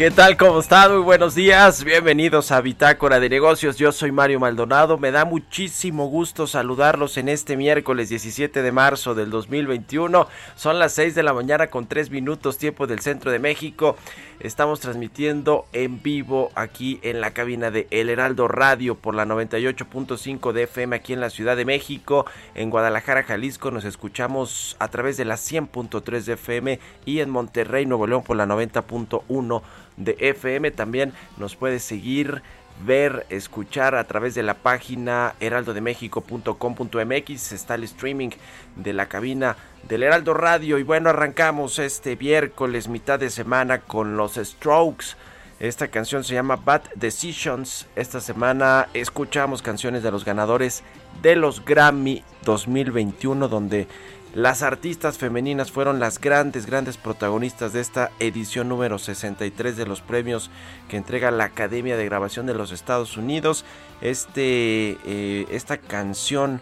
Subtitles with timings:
[0.00, 0.38] ¿Qué tal?
[0.38, 0.94] ¿Cómo están?
[0.94, 1.84] Muy buenos días.
[1.84, 3.76] Bienvenidos a Bitácora de Negocios.
[3.76, 4.96] Yo soy Mario Maldonado.
[4.96, 10.26] Me da muchísimo gusto saludarlos en este miércoles 17 de marzo del 2021.
[10.56, 13.98] Son las 6 de la mañana con 3 minutos tiempo del centro de México.
[14.38, 20.52] Estamos transmitiendo en vivo aquí en la cabina de El Heraldo Radio por la 98.5
[20.52, 22.24] de FM aquí en la Ciudad de México.
[22.54, 27.84] En Guadalajara, Jalisco nos escuchamos a través de la 100.3 de FM y en Monterrey,
[27.84, 29.60] Nuevo León por la 90.1
[29.96, 30.70] de FM.
[30.70, 32.42] También nos puede seguir
[32.84, 37.52] ver, escuchar a través de la página heraldodemexico.com.mx.
[37.52, 38.30] Está el streaming
[38.76, 39.56] de la cabina
[39.88, 40.78] del Heraldo Radio.
[40.78, 45.16] Y bueno, arrancamos este miércoles, mitad de semana, con los Strokes.
[45.60, 47.86] Esta canción se llama Bad Decisions.
[47.94, 50.82] Esta semana escuchamos canciones de los ganadores
[51.20, 53.86] de los Grammy 2021, donde
[54.34, 60.02] las artistas femeninas fueron las grandes, grandes protagonistas de esta edición número 63 de los
[60.02, 60.50] premios
[60.88, 63.64] que entrega la Academia de Grabación de los Estados Unidos.
[64.00, 66.60] Este, eh, esta canción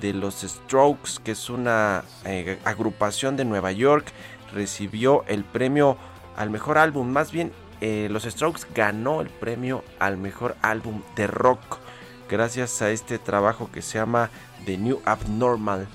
[0.00, 4.06] de los Strokes, que es una eh, agrupación de Nueva York,
[4.52, 5.96] recibió el premio
[6.36, 7.08] al mejor álbum.
[7.08, 11.78] Más bien, eh, los Strokes ganó el premio al mejor álbum de rock
[12.28, 14.30] gracias a este trabajo que se llama
[14.64, 15.86] The New Abnormal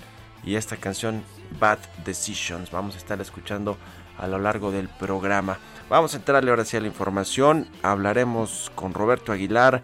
[0.44, 1.24] y esta canción
[1.60, 2.72] Bad Decisions.
[2.72, 3.78] Vamos a estar escuchando
[4.18, 5.58] a lo largo del programa.
[5.90, 7.68] Vamos a entrarle ahora sí a la información.
[7.82, 9.82] Hablaremos con Roberto Aguilar,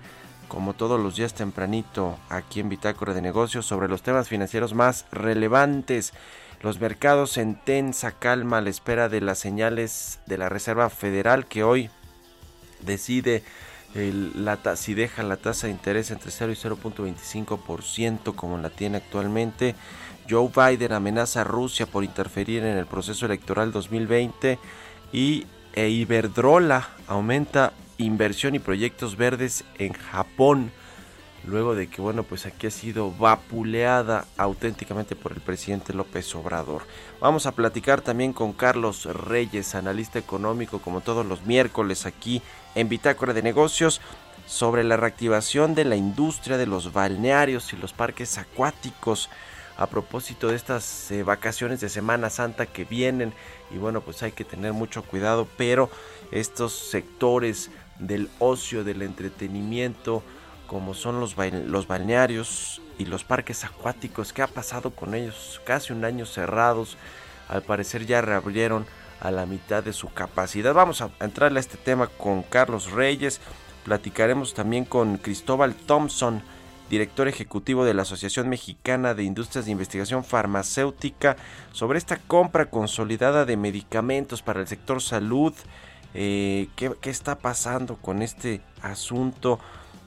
[0.47, 5.05] como todos los días tempranito, aquí en Bitácora de Negocios, sobre los temas financieros más
[5.11, 6.13] relevantes.
[6.61, 11.45] Los mercados en tensa calma a la espera de las señales de la Reserva Federal
[11.45, 11.89] que hoy
[12.81, 13.43] decide
[13.93, 19.75] la, si deja la tasa de interés entre 0 y 0.25% como la tiene actualmente
[20.29, 24.59] Joe Biden amenaza a Rusia por interferir en el proceso electoral 2020
[25.13, 30.71] y e Iberdrola aumenta inversión y proyectos verdes en Japón
[31.47, 36.83] luego de que bueno pues aquí ha sido vapuleada auténticamente por el presidente López Obrador.
[37.21, 42.41] Vamos a platicar también con Carlos Reyes, analista económico como todos los miércoles aquí
[42.73, 44.01] en Bitácora de Negocios
[44.47, 49.29] sobre la reactivación de la industria de los balnearios y los parques acuáticos
[49.77, 53.33] a propósito de estas eh, vacaciones de Semana Santa que vienen.
[53.71, 55.89] Y bueno pues hay que tener mucho cuidado pero
[56.31, 60.23] estos sectores del ocio del entretenimiento
[60.67, 65.61] como son los, los balnearios y los parques acuáticos ¿qué ha pasado con ellos?
[65.63, 66.97] casi un año cerrados
[67.47, 68.85] al parecer ya reabrieron
[69.19, 70.73] a la mitad de su capacidad.
[70.73, 73.39] Vamos a entrarle a este tema con Carlos Reyes.
[73.83, 76.41] Platicaremos también con Cristóbal Thompson
[76.89, 81.35] director ejecutivo de la Asociación Mexicana de Industrias de Investigación Farmacéutica,
[81.71, 85.53] sobre esta compra consolidada de medicamentos para el sector salud.
[86.13, 89.59] Eh, ¿qué, está pasando con este asunto?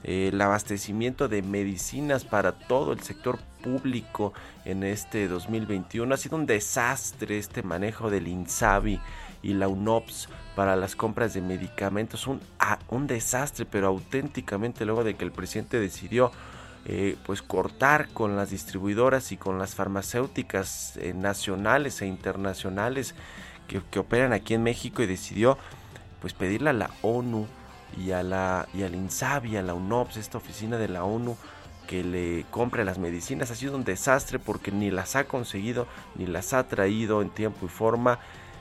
[0.03, 4.33] eh, el abastecimiento de medicinas para todo el sector público
[4.65, 6.13] en este 2021.
[6.13, 8.99] Ha sido un desastre este manejo del INSABI
[9.41, 12.27] y la UNOPS para las compras de medicamentos.
[12.27, 16.31] Un, ah, un desastre, pero auténticamente luego de que el presidente decidió
[16.85, 23.15] eh, pues cortar con las distribuidoras y con las farmacéuticas eh, nacionales e internacionales
[23.67, 25.57] que, operan aquí en México y decidió
[26.21, 27.47] pues pedirle a la ONU
[27.97, 31.37] y a la y al INSABI, a la UNOPS, esta oficina de la ONU
[31.87, 33.51] que le compre las medicinas.
[33.51, 37.65] Ha sido un desastre porque ni las ha conseguido, ni las ha traído en tiempo
[37.65, 38.19] y forma,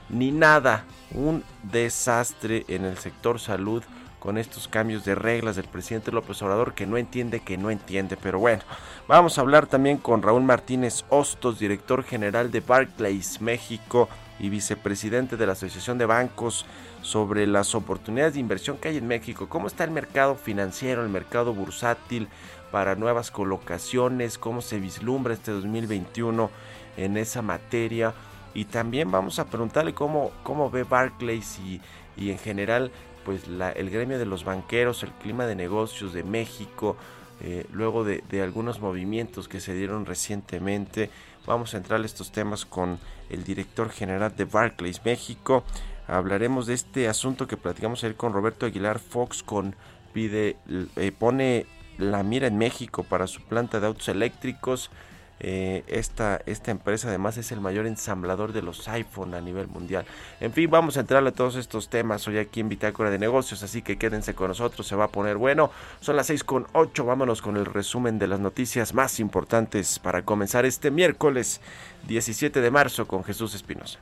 [0.08, 0.84] ni nada.
[1.14, 3.82] Un desastre en el sector salud
[4.18, 8.16] con estos cambios de reglas del presidente López Obrador que no entiende, que no entiende.
[8.16, 8.62] Pero bueno,
[9.06, 15.36] vamos a hablar también con Raúl Martínez Hostos, director general de Barclays México y vicepresidente
[15.36, 16.64] de la Asociación de Bancos
[17.02, 19.48] sobre las oportunidades de inversión que hay en México.
[19.48, 22.28] ¿Cómo está el mercado financiero, el mercado bursátil
[22.70, 24.38] para nuevas colocaciones?
[24.38, 26.50] ¿Cómo se vislumbra este 2021
[26.96, 28.14] en esa materia?
[28.54, 31.80] Y también vamos a preguntarle cómo, cómo ve Barclays y,
[32.16, 32.90] y en general
[33.28, 36.96] pues la, el gremio de los banqueros, el clima de negocios de México,
[37.42, 41.10] eh, luego de, algunos movimientos que se dieron recientemente.
[41.46, 42.98] Vamos a entrar a estos temas con
[43.28, 45.62] el director general de Barclays México.
[46.06, 49.76] Hablaremos de este asunto que platicamos ayer con Roberto Aguilar Fox con
[50.14, 50.56] pide
[50.96, 51.66] eh, pone
[51.98, 54.90] la mira en México para su planta de autos eléctricos.
[55.40, 60.04] Eh, esta, esta empresa además es el mayor ensamblador de los iPhone a nivel mundial.
[60.40, 63.62] En fin, vamos a entrarle a todos estos temas hoy aquí en Bitácora de Negocios,
[63.62, 65.70] así que quédense con nosotros, se va a poner bueno.
[66.00, 70.22] Son las 6 con 8, vámonos con el resumen de las noticias más importantes para
[70.22, 71.60] comenzar este miércoles
[72.06, 73.98] 17 de marzo con Jesús Espinosa.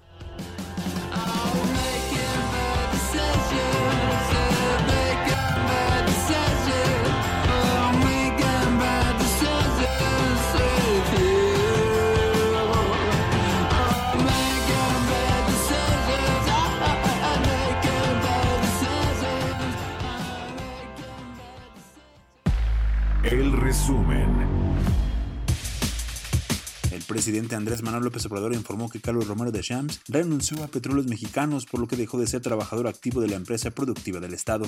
[26.91, 31.07] El presidente Andrés Manuel López Obrador informó que Carlos Romero de Champs renunció a Petróleos
[31.07, 34.67] Mexicanos, por lo que dejó de ser trabajador activo de la empresa productiva del Estado.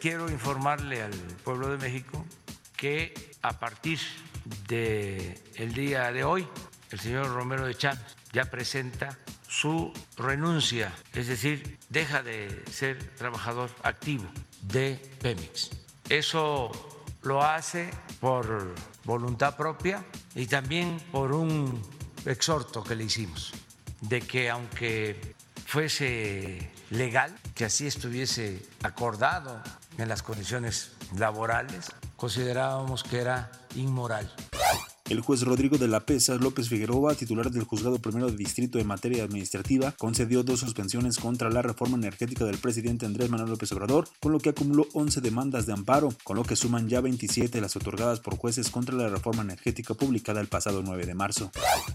[0.00, 1.12] Quiero informarle al
[1.44, 2.24] pueblo de México
[2.76, 3.98] que a partir
[4.68, 6.46] del el día de hoy,
[6.90, 9.18] el señor Romero de Champs ya presenta
[9.48, 14.24] su renuncia, es decir, deja de ser trabajador activo
[14.62, 15.70] de Pemex.
[16.08, 16.70] Eso
[17.22, 17.90] lo hace
[18.20, 18.74] por
[19.04, 21.80] voluntad propia y también por un
[22.26, 23.52] exhorto que le hicimos
[24.00, 25.34] de que aunque
[25.66, 29.62] fuese legal, que así estuviese acordado
[29.98, 34.30] en las condiciones laborales, considerábamos que era inmoral.
[35.10, 38.84] El juez Rodrigo de la Pesa López Figueroa, titular del Juzgado Primero de Distrito de
[38.84, 44.06] Materia Administrativa, concedió dos suspensiones contra la reforma energética del presidente Andrés Manuel López Obrador,
[44.20, 47.74] con lo que acumuló 11 demandas de amparo, con lo que suman ya 27 las
[47.74, 51.50] otorgadas por jueces contra la reforma energética publicada el pasado 9 de marzo.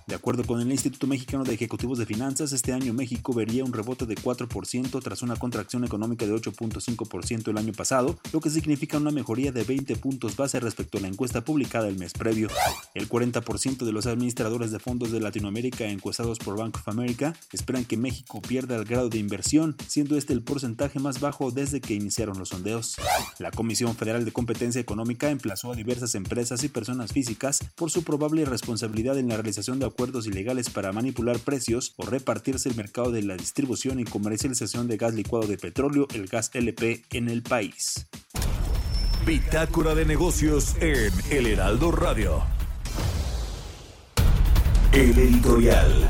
[0.07, 3.71] De acuerdo con el Instituto Mexicano de Ejecutivos de Finanzas, este año México vería un
[3.71, 8.97] rebote de 4% tras una contracción económica de 8.5% el año pasado, lo que significa
[8.97, 12.49] una mejoría de 20 puntos base respecto a la encuesta publicada el mes previo.
[13.07, 17.97] 40% de los administradores de fondos de Latinoamérica encuestados por Bank of America esperan que
[17.97, 22.37] México pierda el grado de inversión, siendo este el porcentaje más bajo desde que iniciaron
[22.37, 22.95] los sondeos.
[23.39, 28.03] La Comisión Federal de Competencia Económica emplazó a diversas empresas y personas físicas por su
[28.03, 33.11] probable responsabilidad en la realización de acuerdos ilegales para manipular precios o repartirse el mercado
[33.11, 37.43] de la distribución y comercialización de gas licuado de petróleo, el gas LP, en el
[37.43, 38.05] país.
[39.25, 42.54] Bitácora de negocios en El Heraldo Radio.
[44.95, 46.07] El editorial.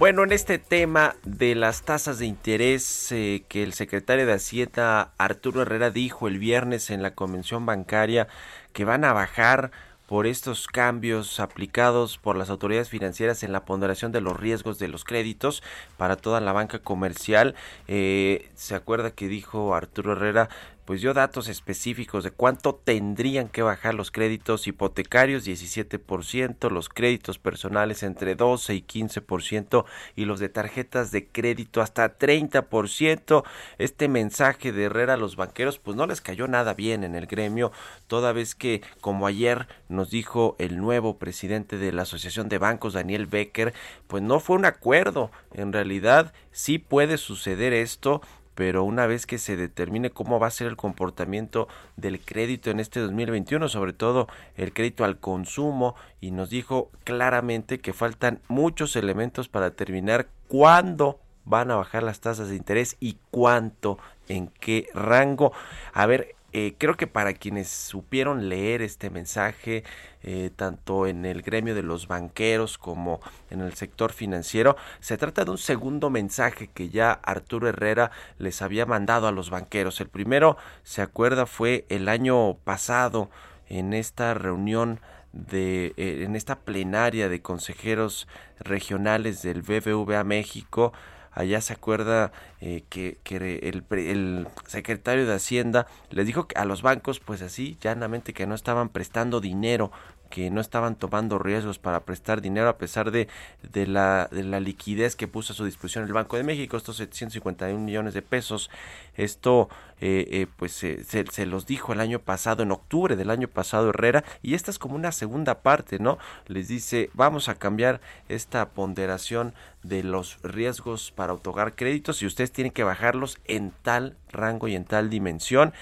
[0.00, 5.12] Bueno, en este tema de las tasas de interés eh, que el secretario de Hacienda
[5.16, 8.26] Arturo Herrera dijo el viernes en la convención bancaria
[8.72, 9.70] que van a bajar
[10.06, 14.88] por estos cambios aplicados por las autoridades financieras en la ponderación de los riesgos de
[14.88, 15.62] los créditos
[15.96, 17.54] para toda la banca comercial.
[17.88, 20.48] Eh, se acuerda que dijo Arturo Herrera
[20.86, 27.38] pues dio datos específicos de cuánto tendrían que bajar los créditos hipotecarios 17%, los créditos
[27.38, 33.42] personales entre 12 y 15% y los de tarjetas de crédito hasta 30%.
[33.78, 37.26] Este mensaje de Herrera a los banqueros pues no les cayó nada bien en el
[37.26, 37.72] gremio,
[38.06, 42.92] toda vez que como ayer nos dijo el nuevo presidente de la Asociación de Bancos
[42.92, 43.74] Daniel Becker,
[44.06, 48.22] pues no fue un acuerdo, en realidad sí puede suceder esto
[48.56, 52.80] pero una vez que se determine cómo va a ser el comportamiento del crédito en
[52.80, 58.96] este 2021, sobre todo el crédito al consumo, y nos dijo claramente que faltan muchos
[58.96, 64.88] elementos para determinar cuándo van a bajar las tasas de interés y cuánto, en qué
[64.94, 65.52] rango.
[65.92, 69.84] A ver, eh, creo que para quienes supieron leer este mensaje,
[70.22, 75.44] eh, tanto en el gremio de los banqueros como en el sector financiero, se trata
[75.44, 80.00] de un segundo mensaje que ya Arturo Herrera les había mandado a los banqueros.
[80.00, 83.28] El primero, se acuerda, fue el año pasado
[83.68, 85.00] en esta reunión
[85.32, 88.26] de eh, en esta plenaria de consejeros
[88.58, 90.92] regionales del BBVA México
[91.36, 97.20] allá se acuerda eh, que, el, el, secretario de Hacienda les dijo a los bancos,
[97.20, 99.92] pues así, llanamente, que no estaban prestando dinero
[100.28, 103.28] que no estaban tomando riesgos para prestar dinero a pesar de,
[103.72, 106.96] de, la, de la liquidez que puso a su disposición el Banco de México, estos
[106.96, 108.70] 751 millones de pesos.
[109.16, 109.68] Esto
[110.00, 113.88] eh, eh, pues se, se, los dijo el año pasado, en octubre del año pasado
[113.90, 116.18] Herrera, y esta es como una segunda parte, ¿no?
[116.46, 122.52] Les dice, vamos a cambiar esta ponderación de los riesgos para otorgar créditos y ustedes
[122.52, 125.72] tienen que bajarlos en tal rango y en tal dimensión.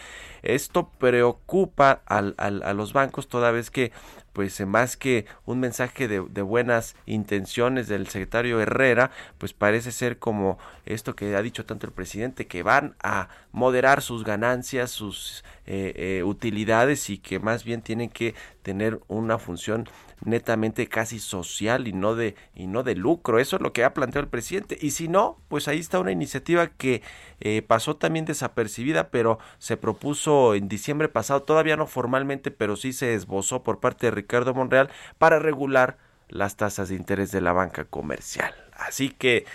[0.42, 3.92] Esto preocupa al, al, a los bancos toda vez que
[4.34, 10.18] pues eh, más que un mensaje de, buenas intenciones del secretario Herrera, pues parece ser
[10.18, 15.44] como esto que ha dicho tanto el presidente, que van a moderar sus ganancias, sus
[15.66, 19.88] eh, eh, utilidades y que más bien tienen que tener una función
[20.22, 23.38] netamente casi social y no de y no de lucro.
[23.38, 24.76] Eso es lo que ha planteado el presidente.
[24.80, 27.02] Y si no pues ahí está una iniciativa que
[27.40, 32.92] eh, pasó también desapercibida pero se propuso en diciembre pasado todavía no formalmente pero sí
[32.92, 35.96] se esbozó por parte de Ricardo Monreal para regular
[36.28, 38.54] las tasas de interés de la banca comercial.
[38.76, 39.46] Así que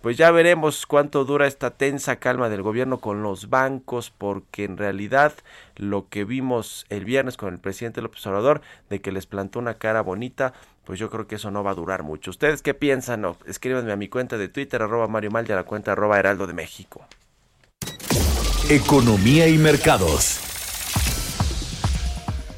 [0.00, 4.76] pues ya veremos cuánto dura esta tensa calma del gobierno con los bancos, porque en
[4.76, 5.32] realidad
[5.76, 9.74] lo que vimos el viernes con el presidente López Obrador, de que les plantó una
[9.74, 10.52] cara bonita,
[10.84, 12.30] pues yo creo que eso no va a durar mucho.
[12.30, 13.22] ¿Ustedes qué piensan?
[13.22, 16.18] No, escríbanme a mi cuenta de Twitter, arroba Mario Mal, y a la cuenta arroba
[16.18, 17.06] Heraldo de México.
[18.68, 20.55] Economía y mercados.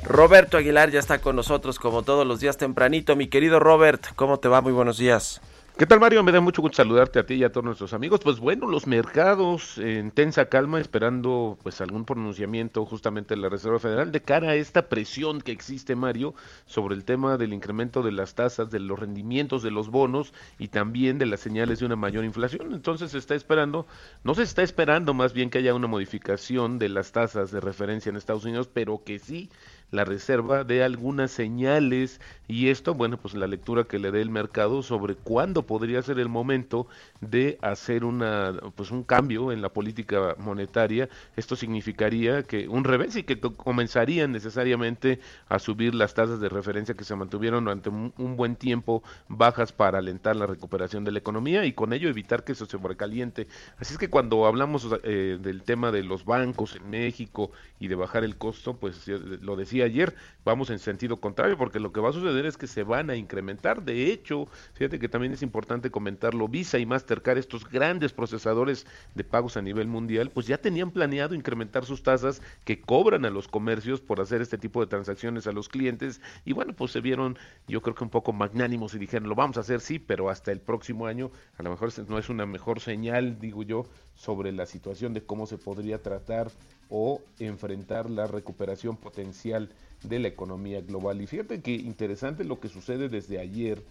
[0.09, 3.15] Roberto Aguilar ya está con nosotros como todos los días tempranito.
[3.15, 4.63] Mi querido Robert, ¿cómo te va?
[4.63, 5.43] Muy buenos días.
[5.77, 6.25] ¿Qué tal Mario?
[6.25, 8.19] Me da mucho gusto saludarte a ti y a todos nuestros amigos.
[8.19, 13.79] Pues bueno, los mercados en tensa calma esperando pues algún pronunciamiento justamente de la Reserva
[13.79, 16.35] Federal de cara a esta presión que existe Mario
[16.67, 20.67] sobre el tema del incremento de las tasas, de los rendimientos de los bonos y
[20.67, 22.73] también de las señales de una mayor inflación.
[22.73, 23.87] Entonces se está esperando,
[24.25, 28.11] no se está esperando más bien que haya una modificación de las tasas de referencia
[28.11, 29.49] en Estados Unidos, pero que sí
[29.91, 34.31] la reserva de algunas señales y esto, bueno, pues la lectura que le dé el
[34.31, 36.87] mercado sobre cuándo podría ser el momento
[37.21, 41.11] de hacer una, pues un cambio en la política monetaria.
[41.37, 46.95] Esto significaría que un revés y que comenzarían necesariamente a subir las tasas de referencia
[46.95, 51.65] que se mantuvieron durante un, buen tiempo bajas para alentar la recuperación de la economía
[51.65, 53.47] y con ello evitar que eso se sobrecaliente.
[53.79, 57.95] Así es que cuando hablamos eh, del tema de los bancos en México y de
[57.95, 62.11] bajar el costo, pues lo decía ayer, vamos en sentido contrario, porque lo que va
[62.11, 63.83] a suceder es que se van a incrementar.
[63.83, 69.25] De hecho, fíjate que también es importante comentarlo, Visa y Mastercard, estos grandes procesadores de
[69.25, 73.49] pagos a nivel mundial, pues ya tenían planeado incrementar sus tasas que cobran a los
[73.49, 76.21] comercios por hacer este tipo de transacciones a los clientes.
[76.45, 79.57] Y bueno, pues se vieron, yo creo que un poco magnánimos y dijeron, lo vamos
[79.57, 82.81] a hacer, sí, pero hasta el próximo año, a lo mejor no es una mejor
[82.81, 86.51] señal, digo yo, sobre la situación de cómo se podría tratar
[86.91, 89.71] o enfrentar la recuperación potencial
[90.03, 91.21] de la economía global.
[91.21, 93.83] Y fíjate que interesante lo que sucede desde ayer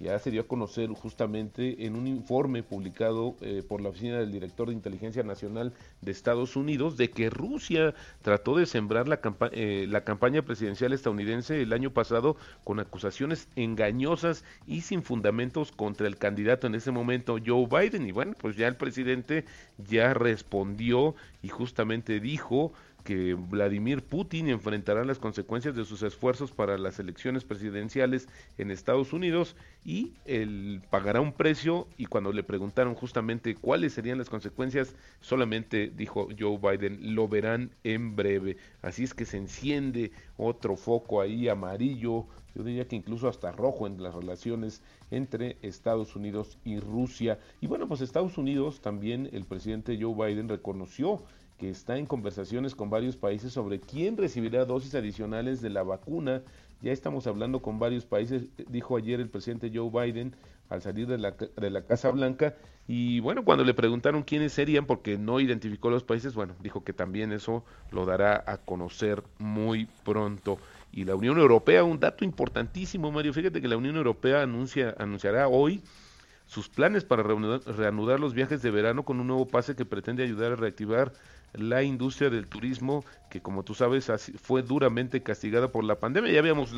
[0.00, 4.32] ya se dio a conocer justamente en un informe publicado eh, por la Oficina del
[4.32, 9.20] Director de Inteligencia Nacional de Estados Unidos de que Rusia trató de sembrar la,
[9.52, 16.06] eh, la campaña presidencial estadounidense el año pasado con acusaciones engañosas y sin fundamentos contra
[16.06, 18.06] el candidato en ese momento, Joe Biden.
[18.06, 19.44] Y bueno, pues ya el presidente
[19.88, 22.72] ya respondió y justamente dijo
[23.04, 29.12] que Vladimir Putin enfrentará las consecuencias de sus esfuerzos para las elecciones presidenciales en Estados
[29.12, 34.96] Unidos y él pagará un precio y cuando le preguntaron justamente cuáles serían las consecuencias,
[35.20, 38.56] solamente dijo Joe Biden, lo verán en breve.
[38.80, 43.86] Así es que se enciende otro foco ahí amarillo, yo diría que incluso hasta rojo
[43.86, 44.80] en las relaciones
[45.10, 47.38] entre Estados Unidos y Rusia.
[47.60, 51.22] Y bueno, pues Estados Unidos también el presidente Joe Biden reconoció
[51.68, 56.42] está en conversaciones con varios países sobre quién recibirá dosis adicionales de la vacuna.
[56.82, 60.34] Ya estamos hablando con varios países, dijo ayer el presidente Joe Biden
[60.68, 62.54] al salir de la, de la Casa Blanca.
[62.86, 66.92] Y bueno, cuando le preguntaron quiénes serían, porque no identificó los países, bueno, dijo que
[66.92, 70.58] también eso lo dará a conocer muy pronto.
[70.92, 75.48] Y la Unión Europea, un dato importantísimo, Mario, fíjate que la Unión Europea anuncia, anunciará
[75.48, 75.82] hoy
[76.46, 80.52] sus planes para reanudar, los viajes de verano con un nuevo pase que pretende ayudar
[80.52, 81.12] a reactivar
[81.54, 86.32] la industria del turismo que como tú sabes fue duramente castigada por la pandemia.
[86.32, 86.72] Ya habíamos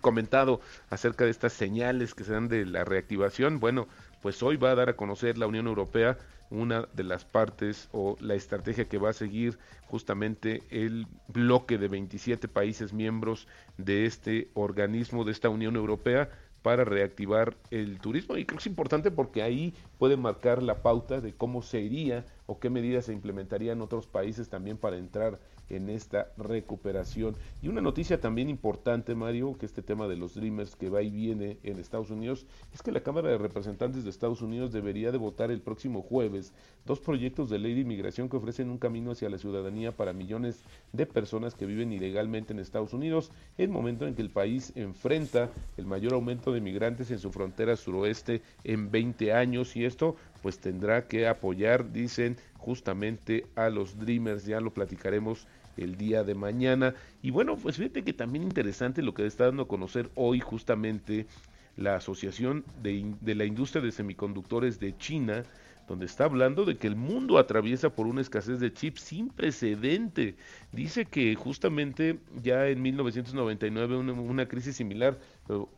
[0.00, 3.58] comentado acerca de estas señales que se dan de la reactivación.
[3.58, 3.88] Bueno,
[4.22, 6.18] pues hoy va a dar a conocer la Unión Europea
[6.50, 11.88] una de las partes o la estrategia que va a seguir justamente el bloque de
[11.88, 16.30] 27 países miembros de este organismo, de esta Unión Europea,
[16.66, 18.36] para reactivar el turismo.
[18.36, 22.26] Y creo que es importante porque ahí puede marcar la pauta de cómo se iría
[22.46, 27.36] o qué medidas se implementarían en otros países también para entrar en esta recuperación.
[27.62, 31.10] Y una noticia también importante, Mario, que este tema de los Dreamers que va y
[31.10, 35.18] viene en Estados Unidos, es que la Cámara de Representantes de Estados Unidos debería de
[35.18, 36.52] votar el próximo jueves
[36.84, 40.60] dos proyectos de ley de inmigración que ofrecen un camino hacia la ciudadanía para millones
[40.92, 45.50] de personas que viven ilegalmente en Estados Unidos, en momento en que el país enfrenta
[45.76, 50.60] el mayor aumento de migrantes en su frontera suroeste en 20 años y esto pues
[50.60, 56.94] tendrá que apoyar, dicen, justamente a los Dreamers, ya lo platicaremos el día de mañana.
[57.20, 61.26] Y bueno, pues fíjate que también interesante lo que está dando a conocer hoy justamente
[61.76, 65.42] la Asociación de, la Industria de Semiconductores de China,
[65.88, 70.36] donde está hablando de que el mundo atraviesa por una escasez de chips sin precedente.
[70.70, 75.18] Dice que justamente ya en 1999 una, una crisis similar,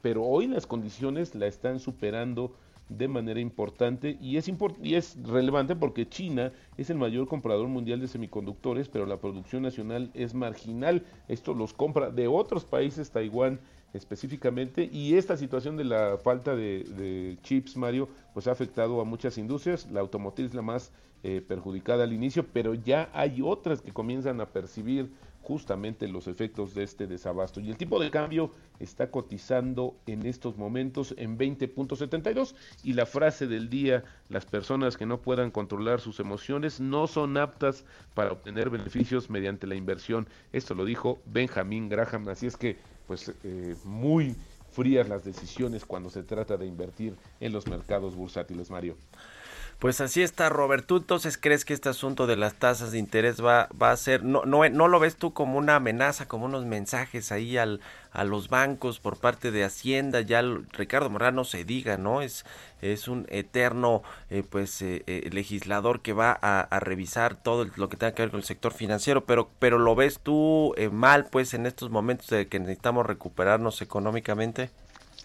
[0.03, 2.55] pero hoy las condiciones la están superando
[2.89, 4.51] de manera importante y es,
[4.83, 9.63] y es relevante porque China es el mayor comprador mundial de semiconductores, pero la producción
[9.63, 11.05] nacional es marginal.
[11.29, 13.61] Esto los compra de otros países, Taiwán
[13.95, 19.39] específicamente, y esta situación de la falta de, chips, Mario, pues ha afectado a muchas
[19.39, 19.91] industrias.
[19.91, 20.93] La automotriz es la más
[21.23, 25.11] eh, perjudicada al inicio, pero ya hay otras que comienzan a percibir
[25.43, 27.61] justamente los efectos de este desabasto.
[27.61, 33.47] Y el tipo de cambio está cotizando en estos momentos en 20.72 y la frase
[33.47, 37.85] del día, las personas que no puedan controlar sus emociones no son aptas
[38.15, 40.29] para obtener beneficios mediante la inversión.
[40.53, 44.37] Esto lo dijo Benjamin Graham, así es que pues eh, muy
[44.71, 48.97] frías las decisiones cuando se trata de invertir en los mercados bursátiles, Mario.
[49.79, 50.85] Pues así está, Robert.
[50.87, 54.25] ¿Tú entonces crees que este asunto de las tasas de interés va, va a ser,
[54.25, 58.25] no, no, no lo ves tú como una amenaza, como unos mensajes ahí al, a
[58.25, 60.21] los bancos por parte de Hacienda?
[60.21, 62.23] Ya Ricardo Morano se diga, ¿no?
[62.23, 62.45] Es,
[62.83, 67.89] es un eterno eh, pues eh, eh, legislador que va a, a, revisar todo lo
[67.89, 71.55] que tenga que ver con el sector financiero, pero, pero ¿lo ves tú mal pues
[71.55, 74.71] en estos momentos de que necesitamos recuperarnos económicamente?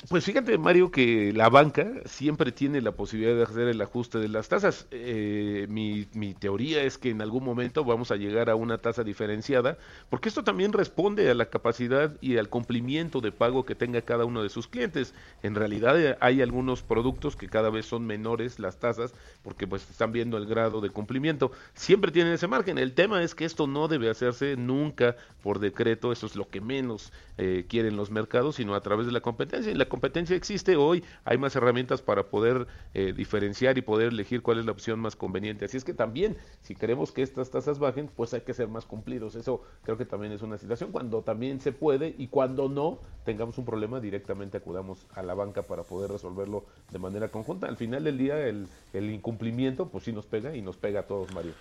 [0.09, 4.27] Pues fíjate, Mario, que la banca siempre tiene la posibilidad de hacer el ajuste de
[4.27, 4.85] las tasas.
[4.91, 9.05] Eh, mi, mi, teoría es que en algún momento vamos a llegar a una tasa
[9.05, 9.77] diferenciada,
[10.09, 14.25] porque esto también responde a la capacidad y al cumplimiento de pago que tenga cada
[14.25, 15.13] uno de sus clientes.
[15.41, 19.89] En realidad eh, hay algunos productos que cada vez son menores las tasas, porque pues
[19.89, 21.53] están viendo el grado de cumplimiento.
[21.75, 22.77] Siempre tienen ese margen.
[22.77, 26.61] El tema es que esto no debe hacerse nunca por decreto, eso es lo que
[26.61, 29.71] menos eh, quieren los mercados, sino a través de la competencia.
[29.71, 34.41] Y la competencia existe hoy, hay más herramientas para poder eh, diferenciar y poder elegir
[34.41, 35.65] cuál es la opción más conveniente.
[35.65, 38.85] Así es que también, si queremos que estas tasas bajen, pues hay que ser más
[38.85, 39.35] cumplidos.
[39.35, 40.91] Eso creo que también es una situación.
[40.91, 45.61] Cuando también se puede y cuando no tengamos un problema, directamente acudamos a la banca
[45.61, 47.67] para poder resolverlo de manera conjunta.
[47.67, 51.31] Al final del día, el, incumplimiento, pues sí nos pega y nos pega a todos,
[51.35, 51.53] Mario.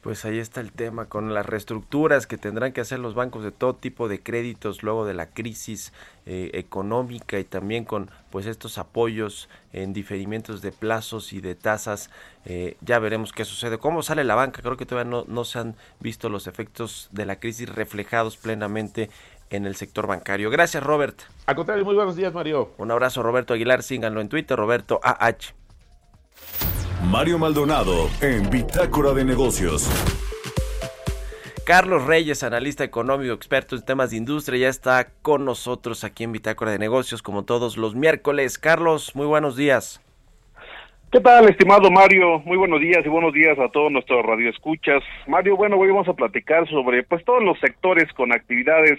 [0.00, 3.50] Pues ahí está el tema con las reestructuras que tendrán que hacer los bancos de
[3.50, 5.92] todo tipo de créditos luego de la crisis
[6.24, 12.10] eh, económica y también con pues estos apoyos en diferimientos de plazos y de tasas.
[12.44, 13.78] Eh, ya veremos qué sucede.
[13.78, 14.62] ¿Cómo sale la banca?
[14.62, 19.10] Creo que todavía no, no se han visto los efectos de la crisis reflejados plenamente
[19.50, 20.50] en el sector bancario.
[20.50, 21.20] Gracias, Robert.
[21.46, 22.72] Al contrario, muy buenos días, Mario.
[22.78, 23.82] Un abrazo, Roberto Aguilar.
[23.82, 25.54] Síganlo en Twitter, Roberto AH.
[27.04, 29.88] Mario Maldonado en Bitácora de Negocios.
[31.70, 36.32] Carlos Reyes, analista económico, experto en temas de industria, ya está con nosotros aquí en
[36.32, 38.58] Bitácora de Negocios, como todos los miércoles.
[38.58, 40.02] Carlos, muy buenos días.
[41.12, 42.40] ¿Qué tal, estimado Mario?
[42.40, 45.04] Muy buenos días y buenos días a todos nuestros radioescuchas.
[45.28, 48.98] Mario, bueno, hoy vamos a platicar sobre pues todos los sectores con actividades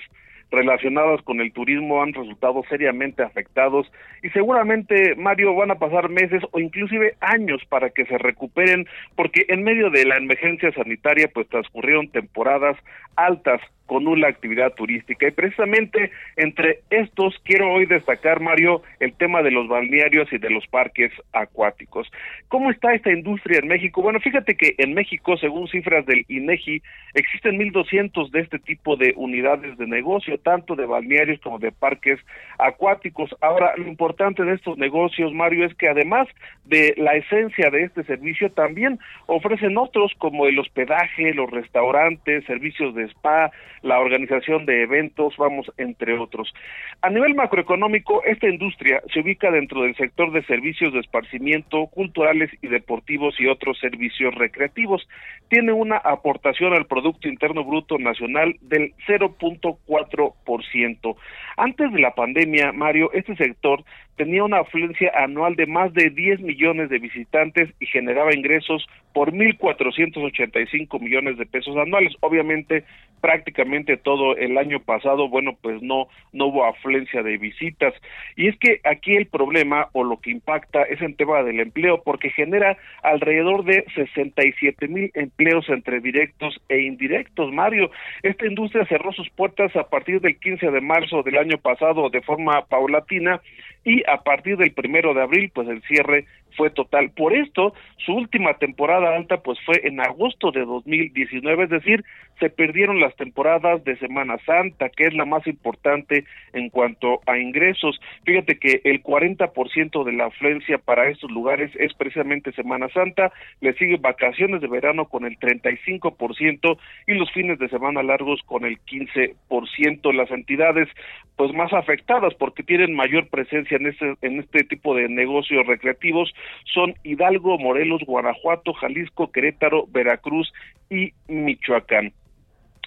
[0.51, 6.43] relacionadas con el turismo han resultado seriamente afectados y seguramente, Mario, van a pasar meses
[6.51, 8.85] o inclusive años para que se recuperen
[9.15, 12.77] porque en medio de la emergencia sanitaria pues transcurrieron temporadas
[13.15, 13.61] altas
[13.91, 15.27] con una actividad turística.
[15.27, 20.49] Y precisamente entre estos quiero hoy destacar, Mario, el tema de los balnearios y de
[20.49, 22.09] los parques acuáticos.
[22.47, 24.01] ¿Cómo está esta industria en México?
[24.01, 26.81] Bueno, fíjate que en México, según cifras del INEGI,
[27.15, 32.17] existen 1.200 de este tipo de unidades de negocio, tanto de balnearios como de parques
[32.59, 33.35] acuáticos.
[33.41, 36.29] Ahora, lo importante de estos negocios, Mario, es que además
[36.63, 42.95] de la esencia de este servicio, también ofrecen otros como el hospedaje, los restaurantes, servicios
[42.95, 46.53] de spa, la organización de eventos, vamos, entre otros.
[47.01, 52.51] A nivel macroeconómico, esta industria se ubica dentro del sector de servicios de esparcimiento, culturales
[52.61, 55.07] y deportivos y otros servicios recreativos.
[55.49, 61.15] Tiene una aportación al Producto Interno Bruto Nacional del 0.4%.
[61.57, 63.83] Antes de la pandemia, Mario, este sector
[64.21, 69.33] tenía una afluencia anual de más de 10 millones de visitantes y generaba ingresos por
[69.33, 72.13] 1.485 millones de pesos anuales.
[72.19, 72.83] Obviamente,
[73.19, 77.95] prácticamente todo el año pasado, bueno, pues no, no hubo afluencia de visitas.
[78.35, 82.03] Y es que aquí el problema o lo que impacta es el tema del empleo,
[82.03, 87.51] porque genera alrededor de 67 mil empleos entre directos e indirectos.
[87.51, 87.89] Mario,
[88.21, 92.21] esta industria cerró sus puertas a partir del 15 de marzo del año pasado de
[92.21, 93.41] forma paulatina
[93.83, 97.11] y a partir del primero de abril, pues el cierre fue total.
[97.11, 102.03] Por esto, su última temporada alta pues fue en agosto de 2019, es decir,
[102.41, 107.37] se perdieron las temporadas de Semana Santa, que es la más importante en cuanto a
[107.37, 108.01] ingresos.
[108.25, 113.73] Fíjate que el 40% de la afluencia para estos lugares es precisamente Semana Santa, le
[113.73, 118.79] sigue vacaciones de verano con el 35% y los fines de semana largos con el
[118.81, 120.13] 15%.
[120.13, 120.89] Las entidades
[121.37, 126.33] pues más afectadas porque tienen mayor presencia en este en este tipo de negocios recreativos
[126.73, 130.51] son Hidalgo, Morelos, Guanajuato, Jalisco, Querétaro, Veracruz
[130.89, 132.13] y Michoacán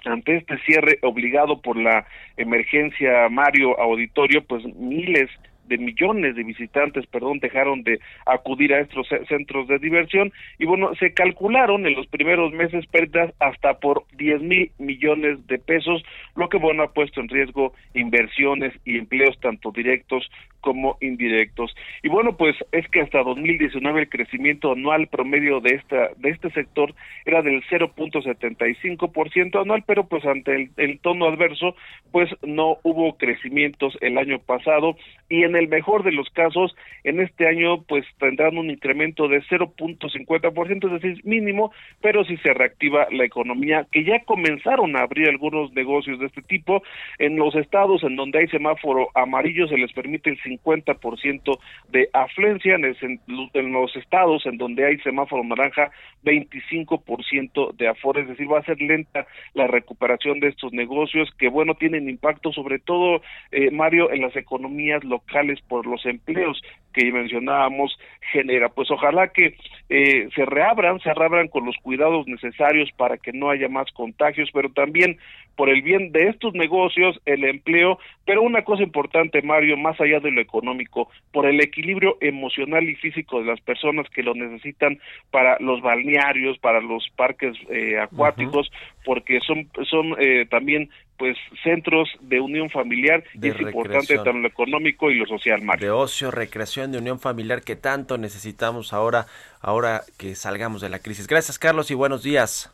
[0.06, 5.30] ante este cierre obligado por la emergencia Mario Auditorio, pues miles
[5.66, 10.94] de millones de visitantes, perdón, dejaron de acudir a estos centros de diversión y bueno,
[10.96, 16.04] se calcularon en los primeros meses pérdidas hasta por 10 mil millones de pesos,
[16.36, 20.30] lo que bueno ha puesto en riesgo inversiones y empleos tanto directos
[20.64, 21.76] como indirectos.
[22.02, 26.50] Y bueno, pues es que hasta 2019 el crecimiento anual promedio de esta de este
[26.52, 26.94] sector
[27.26, 31.76] era del 0.75% anual, pero pues ante el, tono adverso,
[32.12, 34.96] pues no hubo crecimientos el año pasado
[35.28, 39.42] y en el mejor de los casos, en este año pues tendrán un incremento de
[39.42, 45.28] 0.50%, es decir, mínimo, pero si se reactiva la economía, que ya comenzaron a abrir
[45.28, 46.82] algunos negocios de este tipo,
[47.18, 52.74] en los estados en donde hay semáforo amarillo se les permite el 50% de afluencia,
[52.74, 55.90] en, los estados en donde hay semáforo naranja,
[56.24, 61.48] 25% de aforo, es decir, va a ser lenta la recuperación de estos negocios que,
[61.48, 66.60] bueno, tienen impacto sobre todo, eh, Mario, en las economías locales por los empleos
[66.94, 67.98] que mencionábamos
[68.32, 68.70] genera.
[68.70, 69.56] Pues ojalá que
[69.90, 74.48] eh, se reabran, se reabran con los cuidados necesarios para que no haya más contagios,
[74.52, 75.18] pero también
[75.56, 80.20] por el bien de estos negocios, el empleo, pero una cosa importante, Mario, más allá
[80.20, 84.98] de lo económico, por el equilibrio emocional y físico de las personas que lo necesitan
[85.30, 88.70] para los balnearios, para los parques eh, acuáticos,
[89.04, 94.48] porque son, son eh, también pues centros de unión familiar y es importante tanto lo
[94.48, 95.86] económico y lo social, Mario.
[95.86, 99.26] De ocio, recreación, de unión familiar que tanto necesitamos ahora,
[99.60, 101.26] ahora que salgamos de la crisis.
[101.26, 102.72] Gracias, Carlos, y buenos días.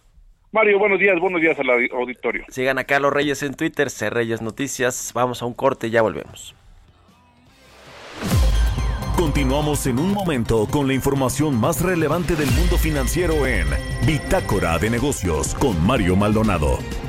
[0.53, 2.45] Mario, buenos días, buenos días al auditorio.
[2.49, 5.13] Sigan a Carlos Reyes en Twitter, C Reyes Noticias.
[5.15, 6.57] Vamos a un corte y ya volvemos.
[9.17, 13.67] Continuamos en un momento con la información más relevante del mundo financiero en
[14.07, 16.79] Bitácora de Negocios con Mario Maldonado.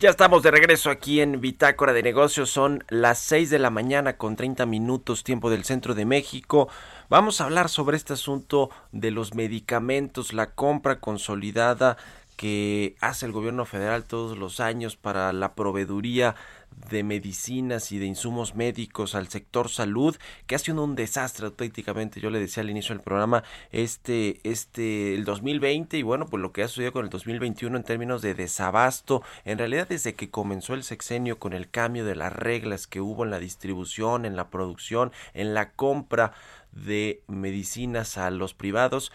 [0.00, 2.50] Ya estamos de regreso aquí en Bitácora de Negocios.
[2.50, 6.68] Son las 6 de la mañana con 30 minutos tiempo del centro de México.
[7.08, 11.96] Vamos a hablar sobre este asunto de los medicamentos, la compra consolidada
[12.36, 16.36] que hace el gobierno federal todos los años para la proveeduría
[16.90, 22.20] de medicinas y de insumos médicos al sector salud, que ha sido un desastre auténticamente.
[22.20, 26.52] Yo le decía al inicio del programa, este, este, el 2020 y bueno, pues lo
[26.52, 30.74] que ha sucedido con el 2021 en términos de desabasto, en realidad desde que comenzó
[30.74, 34.50] el sexenio con el cambio de las reglas que hubo en la distribución, en la
[34.50, 36.32] producción, en la compra
[36.72, 39.12] de medicinas a los privados,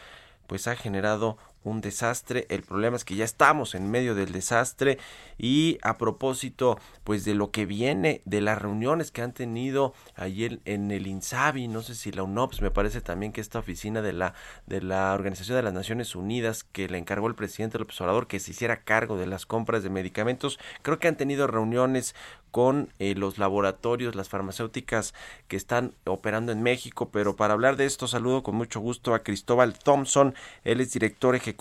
[0.47, 2.45] pues ha generado un desastre.
[2.49, 4.97] El problema es que ya estamos en medio del desastre.
[5.38, 10.60] Y a propósito pues de lo que viene de las reuniones que han tenido ayer
[10.65, 14.13] en el INSABI, no sé si la UNOPS, me parece también que esta oficina de
[14.13, 14.34] la
[14.67, 18.39] de la Organización de las Naciones Unidas que le encargó el presidente López Obrador que
[18.39, 22.15] se hiciera cargo de las compras de medicamentos, creo que han tenido reuniones
[22.52, 25.15] con eh, los laboratorios, las farmacéuticas
[25.47, 29.23] que están operando en México, pero para hablar de esto saludo con mucho gusto a
[29.23, 31.52] Cristóbal Thompson, él es director ejecutivo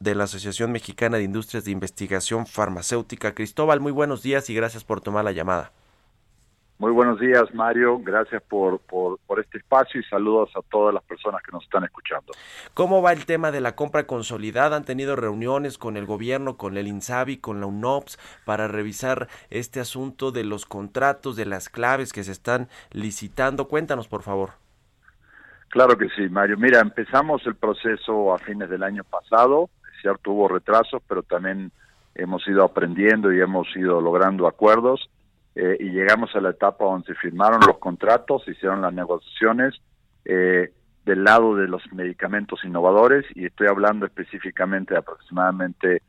[0.00, 3.34] de la Asociación Mexicana de Industrias de Investigación Farmacéutica.
[3.34, 5.72] Cristóbal, muy buenos días y gracias por tomar la llamada.
[6.78, 7.98] Muy buenos días, Mario.
[7.98, 12.32] Gracias por, por, este espacio y saludos a todas las personas que nos están escuchando.
[12.72, 14.76] ¿Cómo va el tema de la compra consolidada?
[14.76, 19.80] ¿Han tenido reuniones con el gobierno, con el INSABI, con la UNOPS para revisar este
[19.80, 23.66] asunto de los contratos, de las claves que se están licitando?
[23.66, 24.50] Cuéntanos, por favor.
[25.68, 26.56] Claro que sí, Mario.
[26.56, 29.68] Mira, empezamos el proceso a fines del año pasado.
[29.92, 31.70] Es cierto, hubo retrasos, pero también
[32.14, 35.08] hemos ido aprendiendo y hemos ido logrando acuerdos
[35.54, 39.74] eh, y llegamos a la etapa donde se firmaron los contratos, se hicieron las negociaciones
[40.24, 40.72] eh,
[41.04, 46.02] del lado de los medicamentos innovadores y estoy hablando específicamente de aproximadamente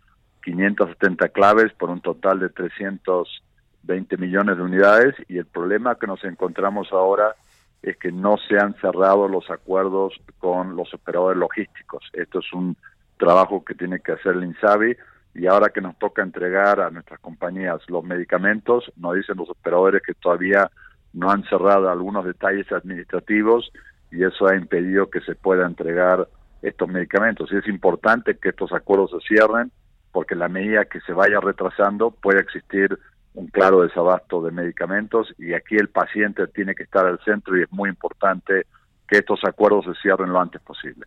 [0.44, 6.24] 570 claves por un total de 320 millones de unidades y el problema que nos
[6.24, 7.36] encontramos ahora
[7.82, 12.04] es que no se han cerrado los acuerdos con los operadores logísticos.
[12.14, 12.76] Esto es un
[13.18, 14.96] trabajo que tiene que hacer el INSABI
[15.36, 20.02] y ahora que nos toca entregar a nuestras compañías los medicamentos, nos dicen los operadores
[20.06, 20.70] que todavía
[21.14, 23.72] no han cerrado algunos detalles administrativos
[24.12, 26.28] y eso ha impedido que se pueda entregar
[26.62, 27.50] estos medicamentos.
[27.52, 29.72] Y es importante que estos acuerdos se cierren
[30.12, 32.98] porque la medida que se vaya retrasando puede existir
[33.34, 37.64] un claro desabasto de medicamentos y aquí el paciente tiene que estar al centro y
[37.64, 38.66] es muy importante
[39.08, 41.06] que estos acuerdos se cierren lo antes posible.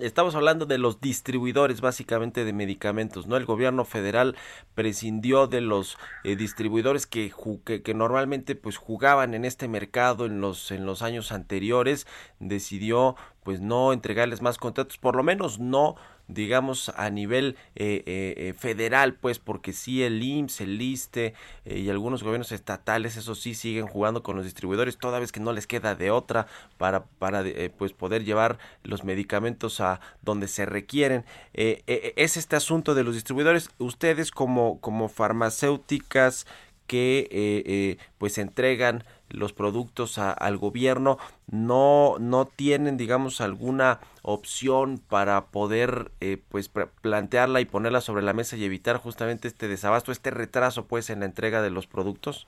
[0.00, 3.36] Estamos hablando de los distribuidores básicamente de medicamentos, ¿no?
[3.36, 4.34] El gobierno federal
[4.74, 7.32] prescindió de los eh, distribuidores que,
[7.64, 12.08] que, que, normalmente pues jugaban en este mercado en los en los años anteriores,
[12.40, 15.94] decidió pues no entregarles más contratos, por lo menos no
[16.34, 21.88] digamos a nivel eh, eh, eh, federal pues porque sí el IMSS, el LISTE y
[21.88, 25.66] algunos gobiernos estatales eso sí siguen jugando con los distribuidores toda vez que no les
[25.66, 26.46] queda de otra
[26.78, 27.44] para para
[27.78, 31.24] pues poder llevar los medicamentos a donde se requieren.
[31.52, 33.70] Es este asunto de los distribuidores.
[33.78, 36.46] Ustedes como como farmacéuticas
[36.86, 41.18] que pues entregan los productos al gobierno
[41.50, 48.32] no no tienen digamos alguna opción para poder eh, pues plantearla y ponerla sobre la
[48.32, 52.46] mesa y evitar justamente este desabasto este retraso pues en la entrega de los productos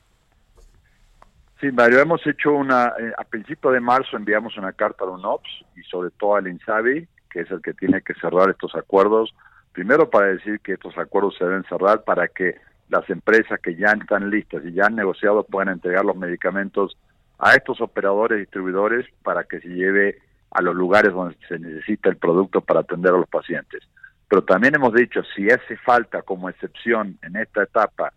[1.61, 5.65] sí Mario hemos hecho una eh, a principio de marzo enviamos una carta a UNOPS
[5.77, 9.35] y sobre todo al INSABI que es el que tiene que cerrar estos acuerdos.
[9.73, 12.55] Primero para decir que estos acuerdos se deben cerrar para que
[12.95, 16.97] las empresas que ya están listas y ya han negociado puedan entregar los medicamentos
[17.41, 20.19] a estos operadores distribuidores para que se lleve
[20.53, 23.83] a los lugares donde se necesita el producto para atender a los pacientes.
[24.29, 28.13] Pero también hemos dicho, si hace falta como excepción en esta etapa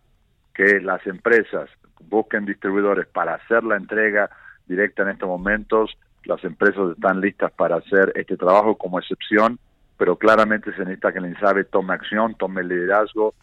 [0.54, 1.68] que las empresas
[2.08, 4.30] busquen distribuidores para hacer la entrega
[4.68, 9.58] directa en estos momentos, las empresas están listas para hacer este trabajo como excepción,
[9.96, 13.34] pero claramente se necesita que el INSABE tome acción, tome liderazgo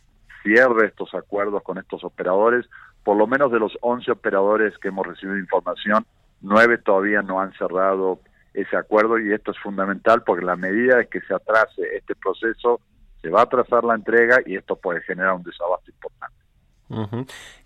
[0.46, 2.66] cierre estos acuerdos con estos operadores.
[3.04, 6.06] Por lo menos de los 11 operadores que hemos recibido información,
[6.42, 8.20] nueve todavía no han cerrado
[8.54, 12.80] ese acuerdo y esto es fundamental porque la medida de que se atrase este proceso,
[13.22, 16.36] se va a atrasar la entrega y esto puede generar un desabasto importante.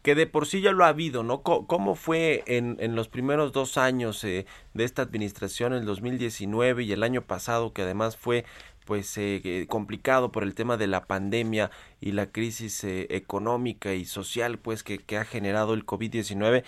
[0.01, 1.43] Que de por sí ya lo ha habido, ¿no?
[1.43, 6.93] ¿Cómo fue en, en los primeros dos años eh, de esta administración, el 2019 y
[6.93, 8.45] el año pasado, que además fue
[8.89, 11.69] pues eh, complicado por el tema de la pandemia
[12.01, 16.63] y la crisis eh, económica y social pues que, que ha generado el COVID-19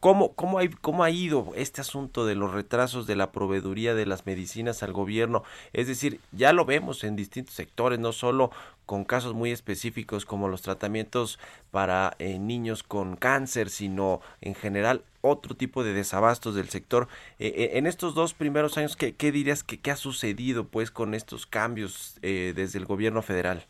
[0.00, 4.06] ¿Cómo, cómo, hay, ¿Cómo ha ido este asunto de los retrasos de la proveeduría de
[4.06, 5.44] las medicinas al gobierno?
[5.74, 8.50] Es decir, ya lo vemos en distintos sectores, no solo
[8.86, 11.38] con casos muy específicos como los tratamientos
[11.70, 17.06] para eh, niños con cáncer, sino en general otro tipo de desabastos del sector.
[17.38, 20.90] Eh, eh, en estos dos primeros años, ¿qué, qué dirías que qué ha sucedido pues
[20.90, 23.66] con estos cambios desde el gobierno federal?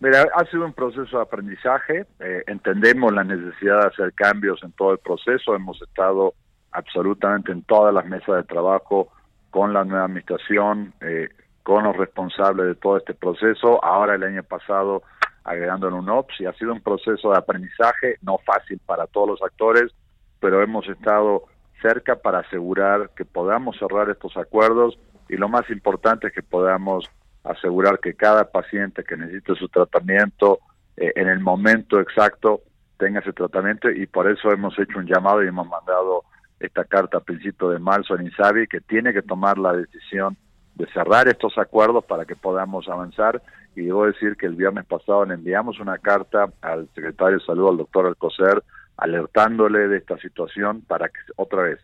[0.00, 2.06] Mira, ha sido un proceso de aprendizaje.
[2.20, 5.54] Eh, entendemos la necesidad de hacer cambios en todo el proceso.
[5.54, 6.32] Hemos estado
[6.72, 9.12] absolutamente en todas las mesas de trabajo
[9.50, 11.28] con la nueva administración, eh,
[11.62, 13.84] con los responsables de todo este proceso.
[13.84, 15.02] Ahora el año pasado
[15.44, 19.28] agregando en un OPS y ha sido un proceso de aprendizaje no fácil para todos
[19.28, 19.92] los actores,
[20.38, 21.44] pero hemos estado
[21.82, 27.10] cerca para asegurar que podamos cerrar estos acuerdos y lo más importante es que podamos
[27.44, 30.60] asegurar que cada paciente que necesite su tratamiento
[30.96, 32.62] eh, en el momento exacto
[32.98, 36.24] tenga ese tratamiento y por eso hemos hecho un llamado y hemos mandado
[36.60, 40.36] esta carta a principio de marzo en INSABI que tiene que tomar la decisión
[40.74, 43.42] de cerrar estos acuerdos para que podamos avanzar.
[43.74, 47.70] Y debo decir que el viernes pasado le enviamos una carta al secretario de salud,
[47.70, 48.62] al doctor Alcocer,
[48.96, 51.78] alertándole de esta situación para que otra vez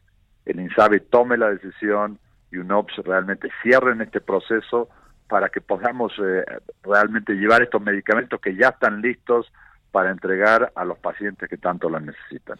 [0.44, 2.18] el INSABI tome la decisión
[2.52, 4.88] y UNOPS realmente cierren este proceso
[5.28, 6.44] para que podamos eh,
[6.82, 9.52] realmente llevar estos medicamentos que ya están listos
[9.90, 12.58] para entregar a los pacientes que tanto los necesitan.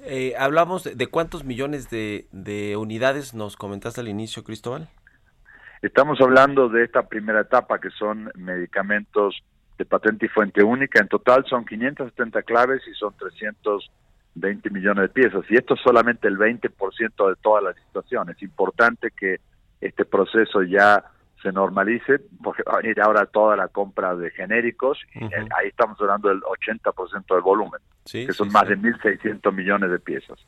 [0.00, 4.88] Eh, hablamos de, cuántos millones de, de, unidades nos comentaste al inicio, Cristóbal.
[5.82, 9.42] Estamos hablando de esta primera etapa que son medicamentos
[9.76, 11.00] de patente y fuente única.
[11.00, 15.44] En total son 570 claves y son 320 millones de piezas.
[15.48, 18.30] Y esto es solamente el 20% de toda la situación.
[18.30, 19.40] Es importante que
[19.80, 21.04] este proceso ya
[21.42, 26.00] se normalice, porque va a venir ahora toda la compra de genéricos, y ahí estamos
[26.00, 30.38] hablando del 80% del volumen, que son más de 1.600 millones de piezas.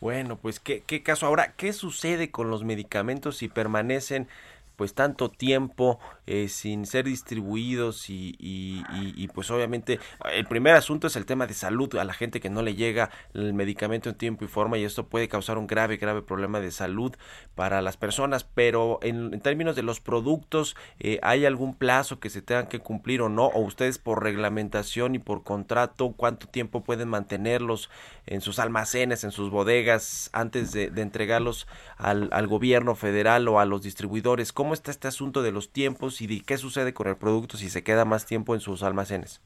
[0.00, 1.26] Bueno, pues ¿qué, qué caso.
[1.26, 4.28] Ahora, ¿qué sucede con los medicamentos si permanecen
[4.76, 9.98] pues tanto tiempo eh, sin ser distribuidos y, y, pues obviamente
[10.32, 13.10] el primer asunto es el tema de salud a la gente que no le llega
[13.34, 16.70] el medicamento en tiempo y forma y esto puede causar un grave grave problema de
[16.70, 17.14] salud
[17.54, 22.42] para las personas pero en, términos de los productos eh, hay algún plazo que se
[22.42, 27.08] tengan que cumplir o no o ustedes por reglamentación y por contrato cuánto tiempo pueden
[27.08, 27.90] mantenerlos
[28.26, 33.64] en sus almacenes en sus bodegas antes de, entregarlos al, al gobierno federal o a
[33.64, 37.16] los distribuidores ¿Cómo está este asunto de los tiempos y de qué sucede con el
[37.16, 39.40] producto si se queda más tiempo en sus almacenes?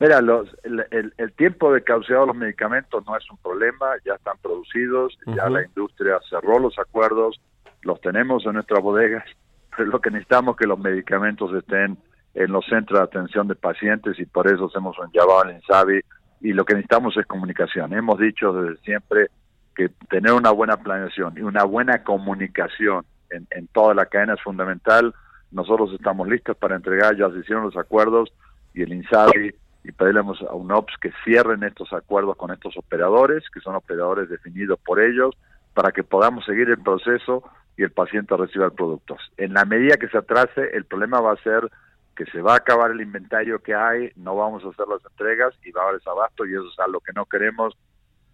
[0.00, 4.36] Mira, los, el, tiempo de caducidad de los medicamentos no es un problema, ya están
[4.42, 7.40] producidos, ya la industria cerró los acuerdos,
[7.82, 9.24] los tenemos en nuestras bodegas,
[9.76, 11.96] pero lo que necesitamos es que los medicamentos estén
[12.34, 16.00] en los centros de atención de pacientes y por eso hacemos un llamado al INSABI
[16.40, 17.92] y lo que necesitamos es comunicación.
[17.92, 19.28] Hemos dicho desde siempre
[19.76, 25.14] que tener una buena planeación y una buena comunicación en, toda la cadena es fundamental.
[25.50, 28.32] Nosotros estamos listos para entregar, ya se hicieron los acuerdos
[28.74, 33.60] y el INSABI y pedimos a UNOPS que cierren estos acuerdos con estos operadores, que
[33.60, 35.36] son operadores definidos por ellos,
[35.74, 37.42] para que podamos seguir el proceso
[37.76, 39.16] y el paciente reciba el producto.
[39.36, 41.70] En la medida que se atrase, el problema va a ser
[42.16, 45.54] que se va a acabar el inventario que hay, no vamos a hacer las entregas
[45.64, 47.76] y va a haber desabasto y eso es algo que no queremos.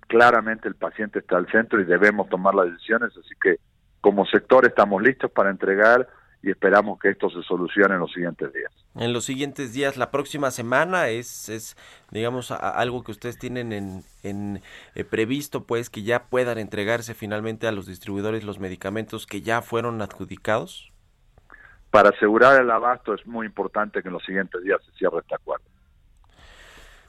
[0.09, 3.57] Claramente el paciente está al centro y debemos tomar las decisiones, así que
[4.01, 6.09] como sector estamos listos para entregar
[6.43, 8.73] y esperamos que esto se solucione en los siguientes días.
[8.95, 11.77] En los siguientes días, la próxima semana es, es
[12.11, 14.63] digamos, algo que ustedes tienen en, en
[14.95, 19.63] eh, previsto, pues, que ya puedan entregarse finalmente a los distribuidores los medicamentos que ya
[19.63, 20.93] fueron adjudicados.
[21.91, 25.35] Para asegurar el abasto es muy importante que en los siguientes días se cierre este
[25.35, 25.65] acuerdo.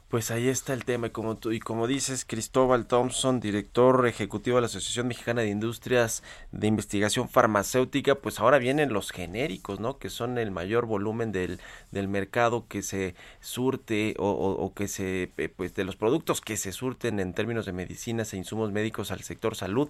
[0.10, 4.58] Pues ahí está el tema y como, tú, y como dices, Cristóbal Thompson, director ejecutivo
[4.58, 10.00] de la Asociación Mexicana de Industrias de Investigación Farmacéutica, pues ahora vienen los genéricos, ¿no?
[10.00, 11.60] Que son el mayor volumen del,
[11.91, 16.58] del mercado que se surte o, o, que se, eh, pues de los productos que
[16.58, 19.89] se surten en términos de medicinas e insumos médicos al sector salud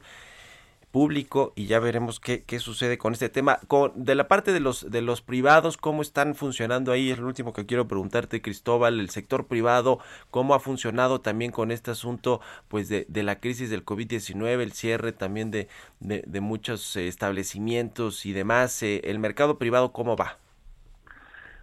[0.92, 3.60] público y ya veremos qué, qué sucede con este tema.
[3.68, 7.12] Con, de la parte de los, de los privados, ¿cómo están funcionando ahí?
[7.12, 10.00] Es lo último que quiero preguntarte, Cristóbal, el sector privado,
[10.32, 14.72] ¿cómo ha funcionado también con este asunto pues de, de la crisis del COVID-19, el
[14.72, 15.68] cierre también de,
[16.00, 18.82] de, muchos eh, establecimientos y demás?
[18.84, 20.38] Eh, ¿El mercado privado cómo va?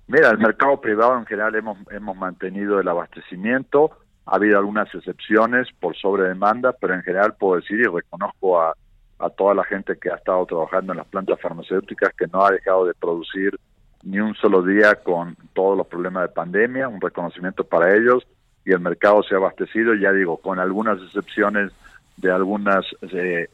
[0.09, 3.91] Mira, el mercado privado en general hemos, hemos mantenido el abastecimiento,
[4.25, 8.77] ha habido algunas excepciones por sobredemanda, pero en general puedo decir y reconozco a
[9.19, 12.51] a toda la gente que ha estado trabajando en las plantas farmacéuticas, que no ha
[12.51, 13.59] dejado de producir
[14.03, 18.27] ni un solo día con todos los problemas de pandemia, un reconocimiento para ellos.
[18.65, 21.71] y el mercado se ha abastecido, ya digo, con algunas excepciones
[22.17, 23.49] de algunas eh,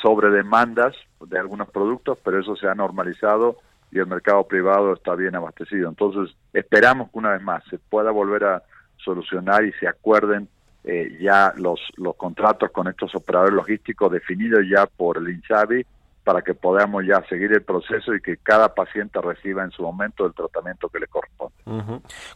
[0.00, 3.56] sobredemandas de algunos productos, pero eso se ha normalizado
[3.90, 5.88] y el mercado privado está bien abastecido.
[5.88, 8.62] Entonces, esperamos que una vez más se pueda volver a
[8.98, 10.48] solucionar y se acuerden
[10.86, 15.84] eh, ya los, los contratos con estos operadores logísticos definidos ya por el INSABI
[16.26, 20.26] para que podamos ya seguir el proceso y que cada paciente reciba en su momento
[20.26, 21.54] el tratamiento que le corresponde.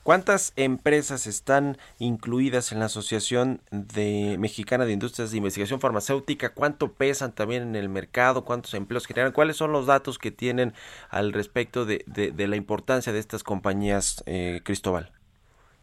[0.05, 6.51] ¿Cuántas empresas están incluidas en la Asociación de Mexicana de Industrias de Investigación Farmacéutica?
[6.51, 8.45] ¿Cuánto pesan también en el mercado?
[8.45, 9.33] ¿Cuántos empleos generan?
[9.33, 10.73] ¿Cuáles son los datos que tienen
[11.09, 15.11] al respecto de, de, la importancia de estas compañías, eh, Cristóbal?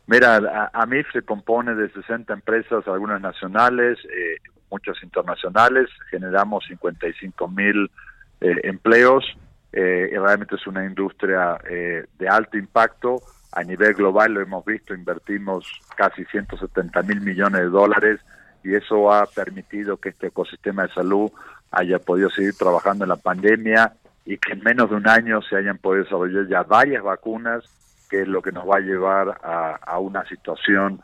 [0.07, 4.37] Mira, AMIF se compone de 60 empresas, algunas nacionales, eh,
[4.71, 7.91] muchas internacionales, generamos 55 mil
[8.41, 9.25] eh, empleos,
[9.73, 13.21] eh, y realmente es una industria eh, de alto impacto.
[13.51, 18.19] A nivel global lo hemos visto, invertimos casi 170 mil millones de dólares
[18.63, 21.31] y eso ha permitido que este ecosistema de salud
[21.71, 23.93] haya podido seguir trabajando en la pandemia
[24.25, 27.63] y que en menos de un año se hayan podido desarrollar ya varias vacunas,
[28.09, 31.01] que es lo que nos va a llevar a, una situación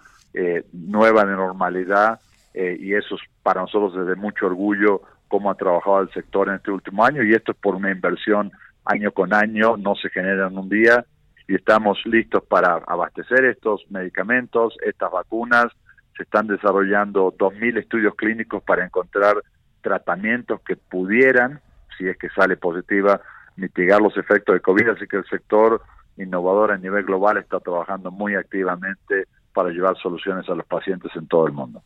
[0.72, 2.20] nueva de normalidad
[2.54, 6.56] eh, y eso es para nosotros desde mucho orgullo cómo ha trabajado el sector en
[6.56, 8.52] este último año y esto es por una inversión
[8.86, 11.06] año con año, no se genera en un día
[11.48, 15.68] y estamos listos para abastecer estos medicamentos, estas vacunas,
[16.16, 19.38] se están desarrollando 2.000 estudios clínicos para encontrar
[19.82, 21.60] tratamientos que pudieran,
[21.98, 23.20] si es que sale positiva,
[23.56, 25.82] mitigar los efectos de COVID, así que el sector
[26.18, 31.28] innovador a nivel global está trabajando muy activamente para llevar soluciones a los pacientes en
[31.28, 31.82] todo el mundo.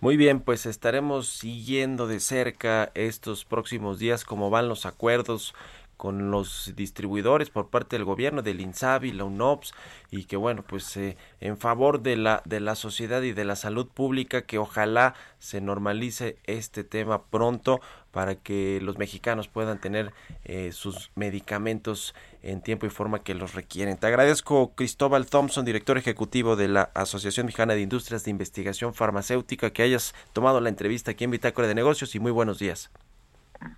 [0.00, 5.54] Muy bien, pues estaremos siguiendo de cerca estos próximos días cómo van los acuerdos
[5.96, 9.72] con los distribuidores por parte del gobierno, del INSABI, la UNOPS,
[10.10, 13.56] y que bueno, pues eh, en favor de la, de la sociedad y de la
[13.56, 17.80] salud pública, que ojalá se normalice este tema pronto
[18.10, 20.12] para que los mexicanos puedan tener
[20.44, 23.96] eh, sus medicamentos en tiempo y forma que los requieren.
[23.96, 29.70] Te agradezco Cristóbal Thompson, director ejecutivo de la Asociación Mexicana de Industrias de Investigación Farmacéutica,
[29.70, 32.90] que hayas tomado la entrevista aquí en Bitácora de Negocios y muy buenos días.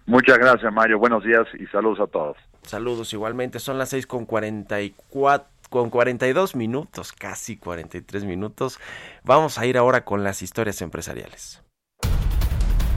[0.07, 0.99] Muchas gracias, Mario.
[0.99, 2.37] Buenos días y saludos a todos.
[2.63, 3.59] Saludos igualmente.
[3.59, 8.79] Son las seis con cuarenta y cuatro con 42 minutos, casi 43 minutos.
[9.25, 11.63] Vamos a ir ahora con las historias empresariales.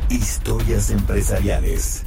[0.10, 2.06] Historias empresariales.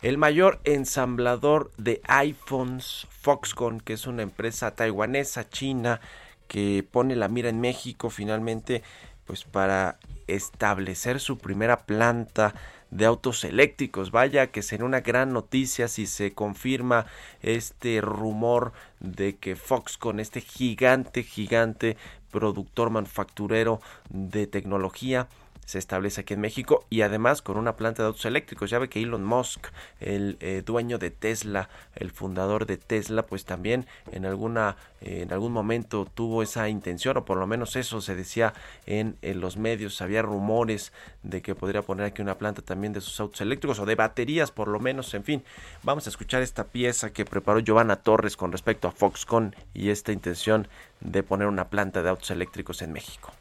[0.00, 6.00] El mayor ensamblador de iPhones, Foxconn, que es una empresa taiwanesa, china,
[6.46, 8.84] que pone la mira en México, finalmente
[9.26, 12.54] pues para establecer su primera planta
[12.90, 14.10] de autos eléctricos.
[14.10, 17.06] Vaya que será una gran noticia si se confirma
[17.42, 21.96] este rumor de que Foxconn, este gigante, gigante
[22.30, 25.28] productor manufacturero de tecnología,
[25.66, 28.70] se establece aquí en México y además con una planta de autos eléctricos.
[28.70, 29.66] Ya ve que Elon Musk,
[30.00, 35.32] el eh, dueño de Tesla, el fundador de Tesla, pues también en alguna eh, en
[35.32, 38.54] algún momento tuvo esa intención o por lo menos eso se decía
[38.86, 40.00] en, en, los medios.
[40.00, 40.92] Había rumores
[41.22, 44.52] de que podría poner aquí una planta también de sus autos eléctricos o de baterías
[44.52, 45.12] por lo menos.
[45.14, 45.44] En fin,
[45.82, 50.12] vamos a escuchar esta pieza que preparó Giovanna Torres con respecto a Foxconn y esta
[50.12, 50.68] intención
[51.00, 53.32] de poner una planta de autos eléctricos en México.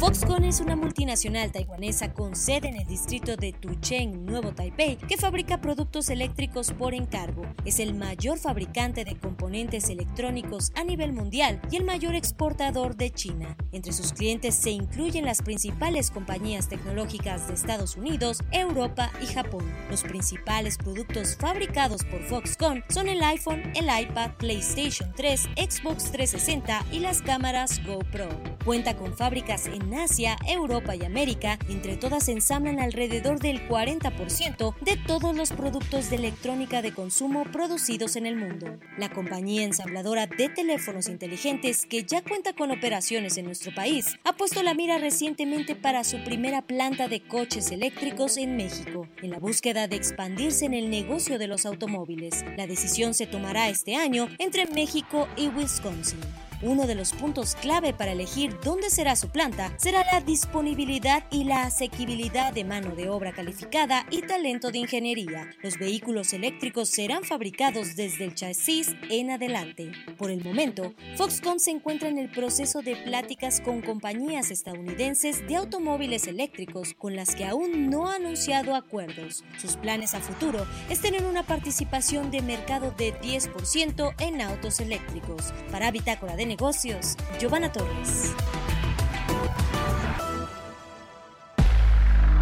[0.00, 5.18] Foxconn es una multinacional taiwanesa con sede en el distrito de Tucheng, Nuevo Taipei, que
[5.18, 7.42] fabrica productos eléctricos por encargo.
[7.66, 13.10] Es el mayor fabricante de componentes electrónicos a nivel mundial y el mayor exportador de
[13.10, 13.58] China.
[13.72, 19.70] Entre sus clientes se incluyen las principales compañías tecnológicas de Estados Unidos, Europa y Japón.
[19.90, 26.86] Los principales productos fabricados por Foxconn son el iPhone, el iPad, PlayStation 3, Xbox 360
[26.90, 28.30] y las cámaras GoPro.
[28.64, 34.96] Cuenta con fábricas en Asia, Europa y América, entre todas ensamblan alrededor del 40% de
[34.96, 38.78] todos los productos de electrónica de consumo producidos en el mundo.
[38.98, 44.36] La compañía ensambladora de teléfonos inteligentes, que ya cuenta con operaciones en nuestro país, ha
[44.36, 49.38] puesto la mira recientemente para su primera planta de coches eléctricos en México, en la
[49.38, 52.44] búsqueda de expandirse en el negocio de los automóviles.
[52.56, 56.20] La decisión se tomará este año entre México y Wisconsin.
[56.62, 61.44] Uno de los puntos clave para elegir dónde será su planta será la disponibilidad y
[61.44, 65.48] la asequibilidad de mano de obra calificada y talento de ingeniería.
[65.62, 69.92] Los vehículos eléctricos serán fabricados desde el chasis en adelante.
[70.18, 75.56] Por el momento, Foxconn se encuentra en el proceso de pláticas con compañías estadounidenses de
[75.56, 79.44] automóviles eléctricos con las que aún no ha anunciado acuerdos.
[79.58, 85.54] Sus planes a futuro es tener una participación de mercado de 10% en autos eléctricos.
[85.70, 88.34] Para Bitácora de Negocios, Giovanna Torres.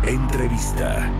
[0.02, 1.12] Entrevista.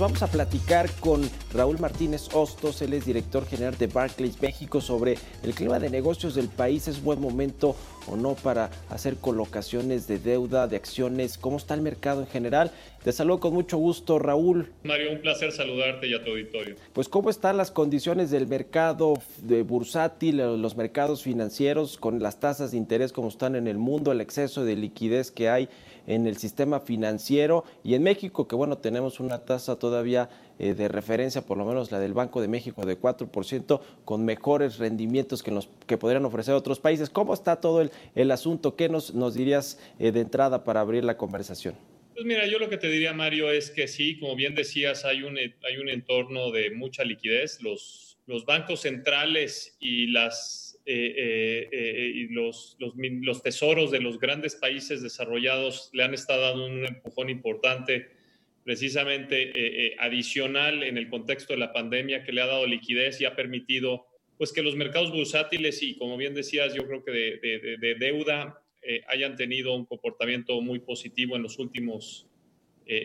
[0.00, 1.20] Vamos a platicar con
[1.52, 6.34] Raúl Martínez Hostos, él es director general de Barclays México, sobre el clima de negocios
[6.34, 6.88] del país.
[6.88, 7.76] ¿Es buen momento
[8.06, 11.36] o no para hacer colocaciones de deuda, de acciones?
[11.36, 12.70] ¿Cómo está el mercado en general?
[13.04, 14.72] Te saludo con mucho gusto, Raúl.
[14.84, 16.76] Mario, un placer saludarte y a tu auditorio.
[16.94, 22.70] Pues, ¿cómo están las condiciones del mercado de bursátil, los mercados financieros, con las tasas
[22.70, 25.68] de interés como están en el mundo, el exceso de liquidez que hay?
[26.10, 30.88] En el sistema financiero y en México, que bueno, tenemos una tasa todavía eh, de
[30.88, 35.52] referencia, por lo menos la del Banco de México, de 4%, con mejores rendimientos que,
[35.52, 37.10] los, que podrían ofrecer otros países.
[37.10, 38.74] ¿Cómo está todo el, el asunto?
[38.74, 41.76] ¿Qué nos, nos dirías eh, de entrada para abrir la conversación?
[42.14, 45.22] Pues mira, yo lo que te diría, Mario, es que sí, como bien decías, hay
[45.22, 47.62] un, hay un entorno de mucha liquidez.
[47.62, 54.18] Los, los bancos centrales y las eh, eh, eh, y los, los, tesoros de los
[54.18, 58.08] grandes países desarrollados le han estado dando un empujón importante,
[58.64, 63.36] precisamente adicional en el contexto de la pandemia, que le ha dado liquidez y ha
[63.36, 64.04] permitido
[64.36, 68.60] pues que los mercados bursátiles y como bien decías, yo creo que de, de deuda
[69.06, 72.26] hayan tenido un comportamiento muy positivo en los últimos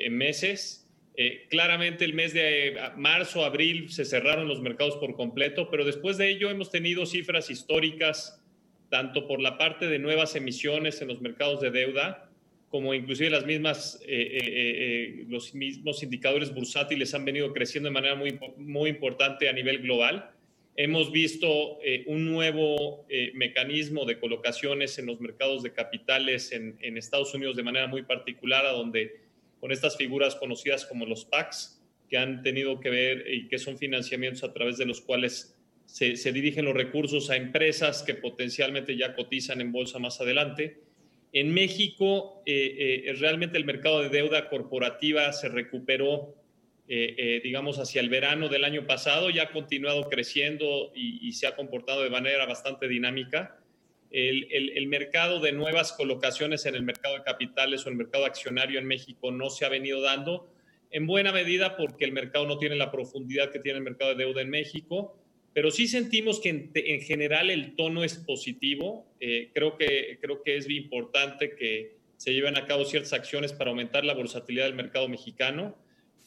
[0.10, 0.85] meses
[1.18, 5.86] eh, claramente el mes de eh, marzo, abril se cerraron los mercados por completo, pero
[5.86, 8.42] después de ello hemos tenido cifras históricas,
[8.90, 12.30] tanto por la parte de nuevas emisiones en los mercados de deuda,
[12.70, 18.38] como inclusive las mismas, eh, los mismos indicadores bursátiles han venido creciendo de manera muy,
[18.58, 20.32] muy importante a nivel global.
[20.76, 27.34] Hemos visto un nuevo mecanismo de colocaciones en los mercados de capitales en, en Estados
[27.34, 29.25] Unidos de manera muy particular, a donde
[29.66, 33.80] con estas figuras conocidas como los PACs, que han tenido que ver y que son
[33.80, 39.16] financiamientos a través de los cuales se, dirigen los recursos a empresas que potencialmente ya
[39.16, 40.82] cotizan en bolsa más adelante.
[41.34, 46.36] En México, eh, eh, realmente el mercado de deuda corporativa se recuperó,
[46.88, 51.48] eh, digamos, hacia el verano del año pasado, ya ha continuado creciendo y, y se
[51.48, 53.58] ha comportado de manera bastante dinámica
[54.12, 58.86] el, mercado de nuevas colocaciones en el mercado de capitales o el mercado accionario en
[58.86, 60.50] México no se ha venido dando,
[60.92, 64.24] en buena medida porque el mercado no tiene la profundidad que tiene el mercado de
[64.24, 65.18] deuda en México,
[65.54, 69.06] pero sí sentimos que en, general el tono es positivo.
[69.20, 73.70] Eh, creo, que, creo que es importante que se lleven a cabo ciertas acciones para
[73.70, 75.78] aumentar la versatilidad del mercado mexicano,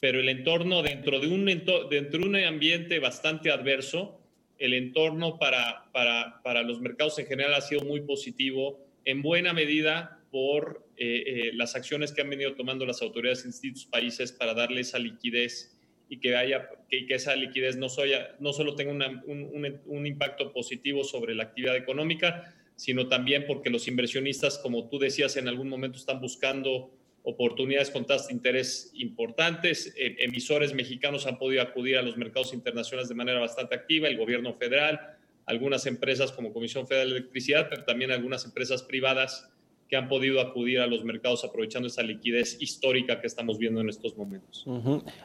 [0.01, 4.18] pero el entorno dentro de un, dentro de un ambiente bastante adverso,
[4.59, 9.53] el entorno para, para, para, los mercados en general ha sido muy positivo, en buena
[9.53, 14.33] medida por eh, eh, las acciones que han venido tomando las autoridades en distintos países
[14.33, 15.79] para darle esa liquidez
[16.09, 20.53] y que, haya, que, que esa liquidez no, soya, no solo tenga un, un, impacto
[20.53, 25.69] positivo sobre la actividad económica, sino también porque los inversionistas, como tú decías, en algún
[25.69, 26.98] momento están buscando
[27.29, 29.93] oportunidades con tasas de interés importantes.
[29.99, 34.17] Eh, emisores mexicanos han podido acudir a los mercados internacionales de manera bastante activa, el
[34.17, 39.47] gobierno federal, algunas empresas como Comisión Federal de Electricidad, pero también algunas empresas privadas
[39.89, 43.89] que han podido acudir a los mercados aprovechando esa liquidez histórica que estamos viendo en
[43.89, 44.67] estos momentos.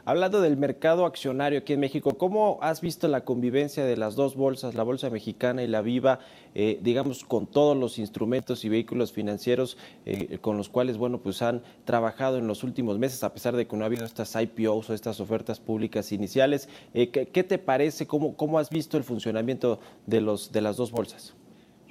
[0.06, 4.36] Hablando del mercado accionario aquí en México, ¿cómo has visto la convivencia de las dos
[4.36, 6.20] bolsas, la bolsa mexicana y la Viva,
[6.56, 11.42] eh, digamos, con todos los instrumentos y vehículos financieros eh, con los cuales, bueno, pues
[11.42, 14.90] han trabajado en los últimos meses, a pesar de que no ha habido estas IPOs
[14.90, 16.70] o estas ofertas públicas iniciales?
[16.94, 18.08] Eh, ¿qué, te parece?
[18.08, 21.36] ¿Cómo, ¿Cómo has visto el funcionamiento de, los, de las dos bolsas?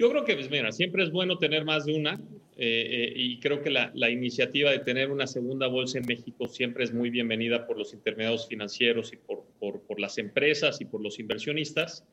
[0.02, 2.14] Yo creo que, pues mira, siempre es bueno tener más de una.
[2.56, 6.82] Eh, eh, y creo que la, iniciativa de tener una segunda bolsa en México siempre
[6.82, 11.20] es muy bienvenida por los intermediarios financieros y por, por, las empresas y por los
[11.20, 12.04] inversionistas.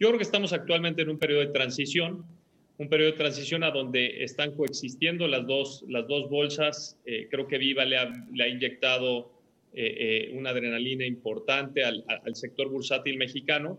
[0.00, 2.24] Yo creo que estamos actualmente en un periodo de transición,
[2.78, 6.98] un periodo de transición a donde están coexistiendo las dos, las dos bolsas.
[7.04, 9.34] Eh, creo que Viva le ha, le ha inyectado
[10.32, 13.76] una adrenalina importante al, al, sector bursátil mexicano,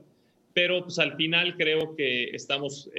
[0.56, 2.89] pero pues, al final creo que estamos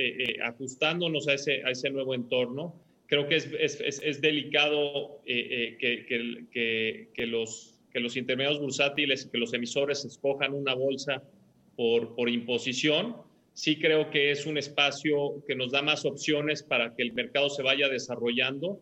[0.44, 5.76] ajustándonos a ese, a ese nuevo entorno creo que es, es, es, delicado eh, eh,
[5.78, 6.06] que,
[6.50, 11.22] que, que, los, que los intermediarios bursátiles que los emisores escojan una bolsa
[11.76, 13.16] por, por imposición.
[13.52, 17.48] Sí creo que es un espacio que nos da más opciones para que el mercado
[17.48, 18.80] se vaya desarrollando,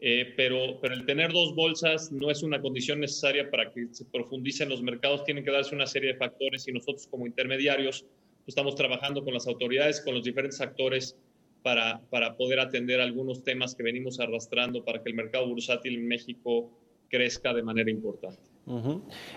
[0.00, 4.04] eh, pero, pero el tener dos bolsas no es una condición necesaria para que se
[4.06, 8.04] profundicen los mercados, tienen que darse una serie de factores y nosotros como intermediarios
[8.46, 11.16] estamos trabajando con las autoridades, con los diferentes actores
[11.62, 16.06] para, para poder atender algunos temas que venimos arrastrando para que el mercado bursátil en
[16.06, 16.70] México
[17.08, 18.55] crezca de manera importante.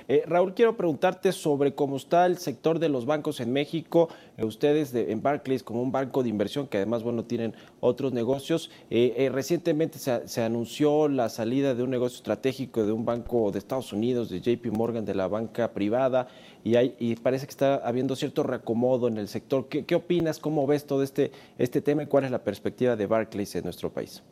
[0.08, 4.10] Eh, Raúl, quiero preguntarte sobre cómo está el sector de los bancos en México.
[4.38, 8.72] Eh, ustedes en Barclays, como un banco de inversión que además bueno tienen otros negocios.
[8.90, 13.94] Eh, recientemente se, anunció la salida de un negocio estratégico de un banco de Estados
[13.94, 16.28] Unidos, de JP Morgan, de la banca privada,
[16.64, 19.68] y, hay, y parece que está habiendo cierto reacomodo en el sector.
[19.70, 20.40] ¿Qué, qué opinas?
[20.40, 23.94] ¿Cómo ves todo este, este tema y cuál es la perspectiva de Barclays en nuestro
[23.94, 24.24] país?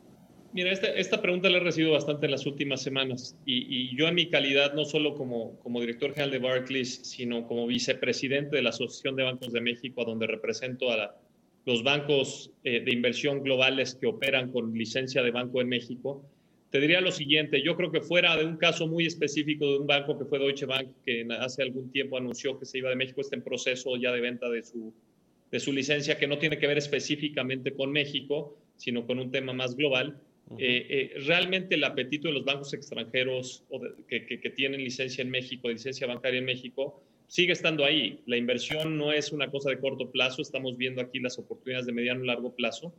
[0.53, 4.29] Mira, esta, pregunta la he recibido bastante en las últimas semanas y, yo en mi
[4.29, 9.15] calidad, no solo como, como, director general de Barclays, sino como vicepresidente de la Asociación
[9.15, 11.15] de Bancos de México, a donde represento a
[11.65, 16.23] los bancos eh, de inversión globales que operan con licencia de banco en México,
[16.69, 19.87] te diría lo siguiente, yo creo que fuera de un caso muy específico de un
[19.87, 23.21] banco que fue Deutsche Bank, que hace algún tiempo anunció que se iba de México,
[23.21, 24.93] está en proceso ya de venta de su,
[25.51, 29.53] de su licencia, que no tiene que ver específicamente con México, sino con un tema
[29.53, 30.21] más global
[30.57, 33.63] eh, eh, realmente el apetito de los bancos extranjeros
[34.07, 38.21] que, tienen licencia en México, licencia bancaria en México, sigue estando ahí.
[38.25, 41.93] La inversión no es una cosa de corto plazo, estamos viendo aquí las oportunidades de
[41.93, 42.93] mediano y largo plazo.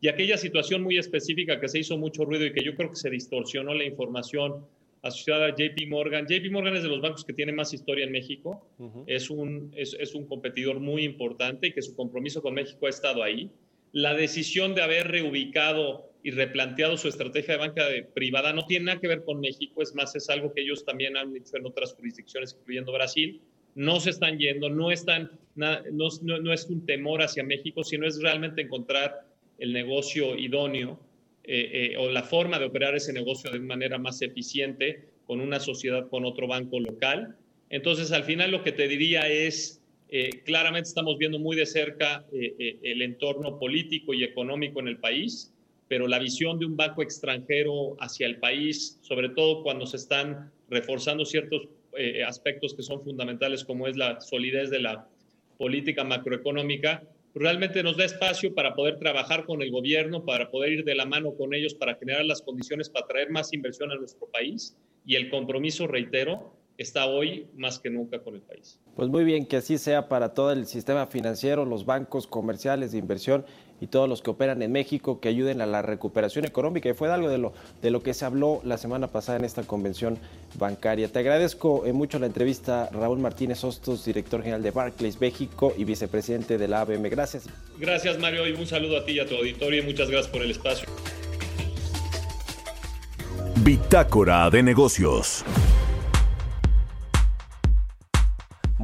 [0.00, 2.96] Y aquella situación muy específica que se hizo mucho ruido y que yo creo que
[2.96, 4.64] se distorsionó la información
[5.02, 6.26] asociada a JP Morgan.
[6.26, 8.64] JP Morgan es de los bancos que tiene más historia en México,
[9.06, 12.90] es, un, es, es un competidor muy importante y que su compromiso con México ha
[12.90, 13.50] estado ahí.
[13.92, 17.84] La decisión de haber reubicado y replanteado su estrategia de banca
[18.14, 21.16] privada no tiene nada que ver con México, es más, es algo que ellos también
[21.16, 23.40] han hecho en otras jurisdicciones, incluyendo Brasil.
[23.74, 28.62] No se están yendo, no, están, no, es un temor hacia México, sino es realmente
[28.62, 29.26] encontrar
[29.58, 30.98] el negocio idóneo
[31.44, 35.58] eh, eh, o la forma de operar ese negocio de manera más eficiente con una
[35.58, 37.36] sociedad, con otro banco local.
[37.70, 39.81] Entonces, al final lo que te diría es,
[40.12, 45.52] eh, claramente estamos viendo muy de cerca el entorno político y económico en el país
[45.92, 50.50] pero la visión de un banco extranjero hacia el país, sobre todo cuando se están
[50.70, 55.06] reforzando ciertos eh, aspectos que son fundamentales, como es la solidez de la
[55.58, 57.02] política macroeconómica,
[57.34, 61.04] realmente nos da espacio para poder trabajar con el gobierno, para poder ir de la
[61.04, 64.74] mano con ellos, para generar las condiciones para traer más inversión a nuestro país.
[65.04, 68.78] Y el compromiso, reitero, está hoy más que nunca con el país.
[68.96, 72.98] Pues muy bien, que así sea para todo el sistema financiero, los bancos comerciales de
[72.98, 73.44] inversión
[73.80, 76.88] y todos los que operan en México que ayuden a la recuperación económica.
[76.88, 79.62] Y fue algo de lo, de lo que se habló la semana pasada en esta
[79.64, 80.18] convención
[80.58, 81.08] bancaria.
[81.08, 85.84] Te agradezco eh, mucho la entrevista, Raúl Martínez Hostos, director general de Barclays México y
[85.84, 87.08] vicepresidente de la ABM.
[87.10, 87.48] Gracias.
[87.78, 90.42] Gracias, Mario, y un saludo a ti y a tu auditorio y muchas gracias por
[90.42, 90.88] el espacio.
[93.64, 95.44] Bitácora de negocios.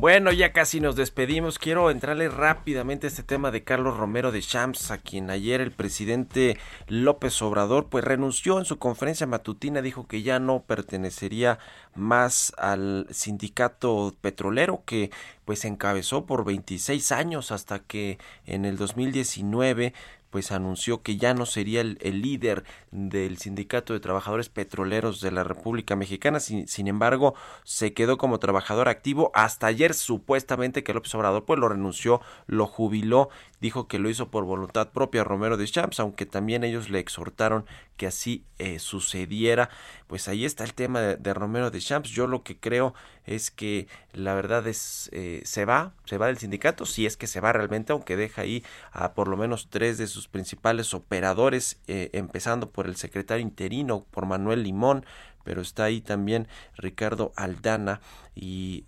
[0.01, 1.59] Bueno, ya casi nos despedimos.
[1.59, 5.73] Quiero entrarle rápidamente a este tema de Carlos Romero de Champs, a quien ayer el
[5.73, 11.59] presidente López Obrador pues renunció en su conferencia matutina, dijo que ya no pertenecería
[11.97, 15.11] más al sindicato petrolero que
[15.45, 19.95] pues encabezó por 26 años hasta que en el 2019
[20.31, 25.45] pues anunció que ya no sería el, líder del Sindicato de Trabajadores Petroleros de la
[25.45, 29.31] República Mexicana, sin, sin, embargo se quedó como trabajador activo.
[29.35, 33.31] Hasta ayer supuestamente que López Obrador pues lo renunció, lo jubiló
[33.61, 37.67] dijo que lo hizo por voluntad propia Romero de Champs, aunque también ellos le exhortaron
[37.97, 39.71] que así eh, sucediera.
[40.07, 42.11] Pues ahí está el tema de, Romero de Champs.
[42.11, 42.95] Yo lo que creo
[43.27, 47.27] es que la verdad es eh, se va, se va del sindicato, si es que
[47.27, 51.81] se va realmente, aunque deja ahí a por lo menos tres de sus principales operadores,
[51.87, 55.05] eh, empezando por el secretario interino, por Manuel Limón,
[55.49, 56.47] pero está ahí también
[56.77, 58.03] Ricardo Aldana
[58.37, 58.85] y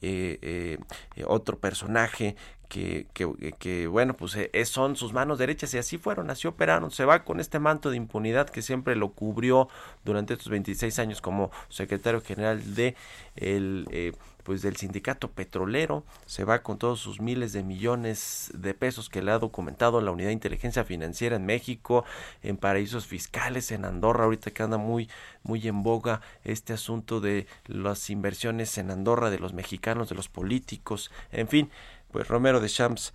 [1.26, 2.36] otro personaje
[2.70, 6.90] que, que, que, bueno, pues eh, son sus manos derechas y así fueron, así operaron.
[6.92, 9.68] Se va con este manto de impunidad que siempre lo cubrió
[10.04, 12.94] durante estos 26 años como secretario general de
[13.34, 14.12] el, eh,
[14.50, 19.22] pues del sindicato petrolero, se va con todos sus miles de millones de pesos que
[19.22, 22.04] le ha documentado la Unidad de Inteligencia Financiera en México,
[22.42, 25.08] en paraísos fiscales, en Andorra, ahorita que anda muy,
[25.44, 30.28] muy en boga este asunto de las inversiones en Andorra de los mexicanos, de los
[30.28, 31.70] políticos, en fin,
[32.10, 33.12] pues Romero de Champs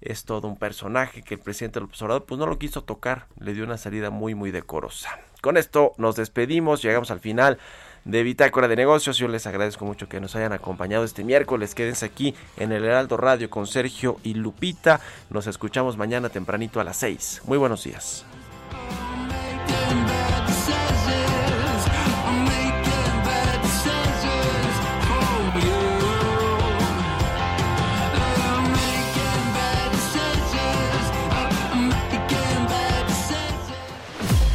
[0.00, 3.54] es todo un personaje que el presidente López Obrador pues no lo quiso tocar, le
[3.54, 5.10] dio una salida muy muy decorosa.
[5.42, 7.58] Con esto nos despedimos, llegamos al final
[8.04, 9.18] de Bitácora de Negocios.
[9.18, 11.74] Yo les agradezco mucho que nos hayan acompañado este miércoles.
[11.74, 15.00] Quédense aquí en el Heraldo Radio con Sergio y Lupita.
[15.30, 17.42] Nos escuchamos mañana tempranito a las 6.
[17.46, 18.24] Muy buenos días.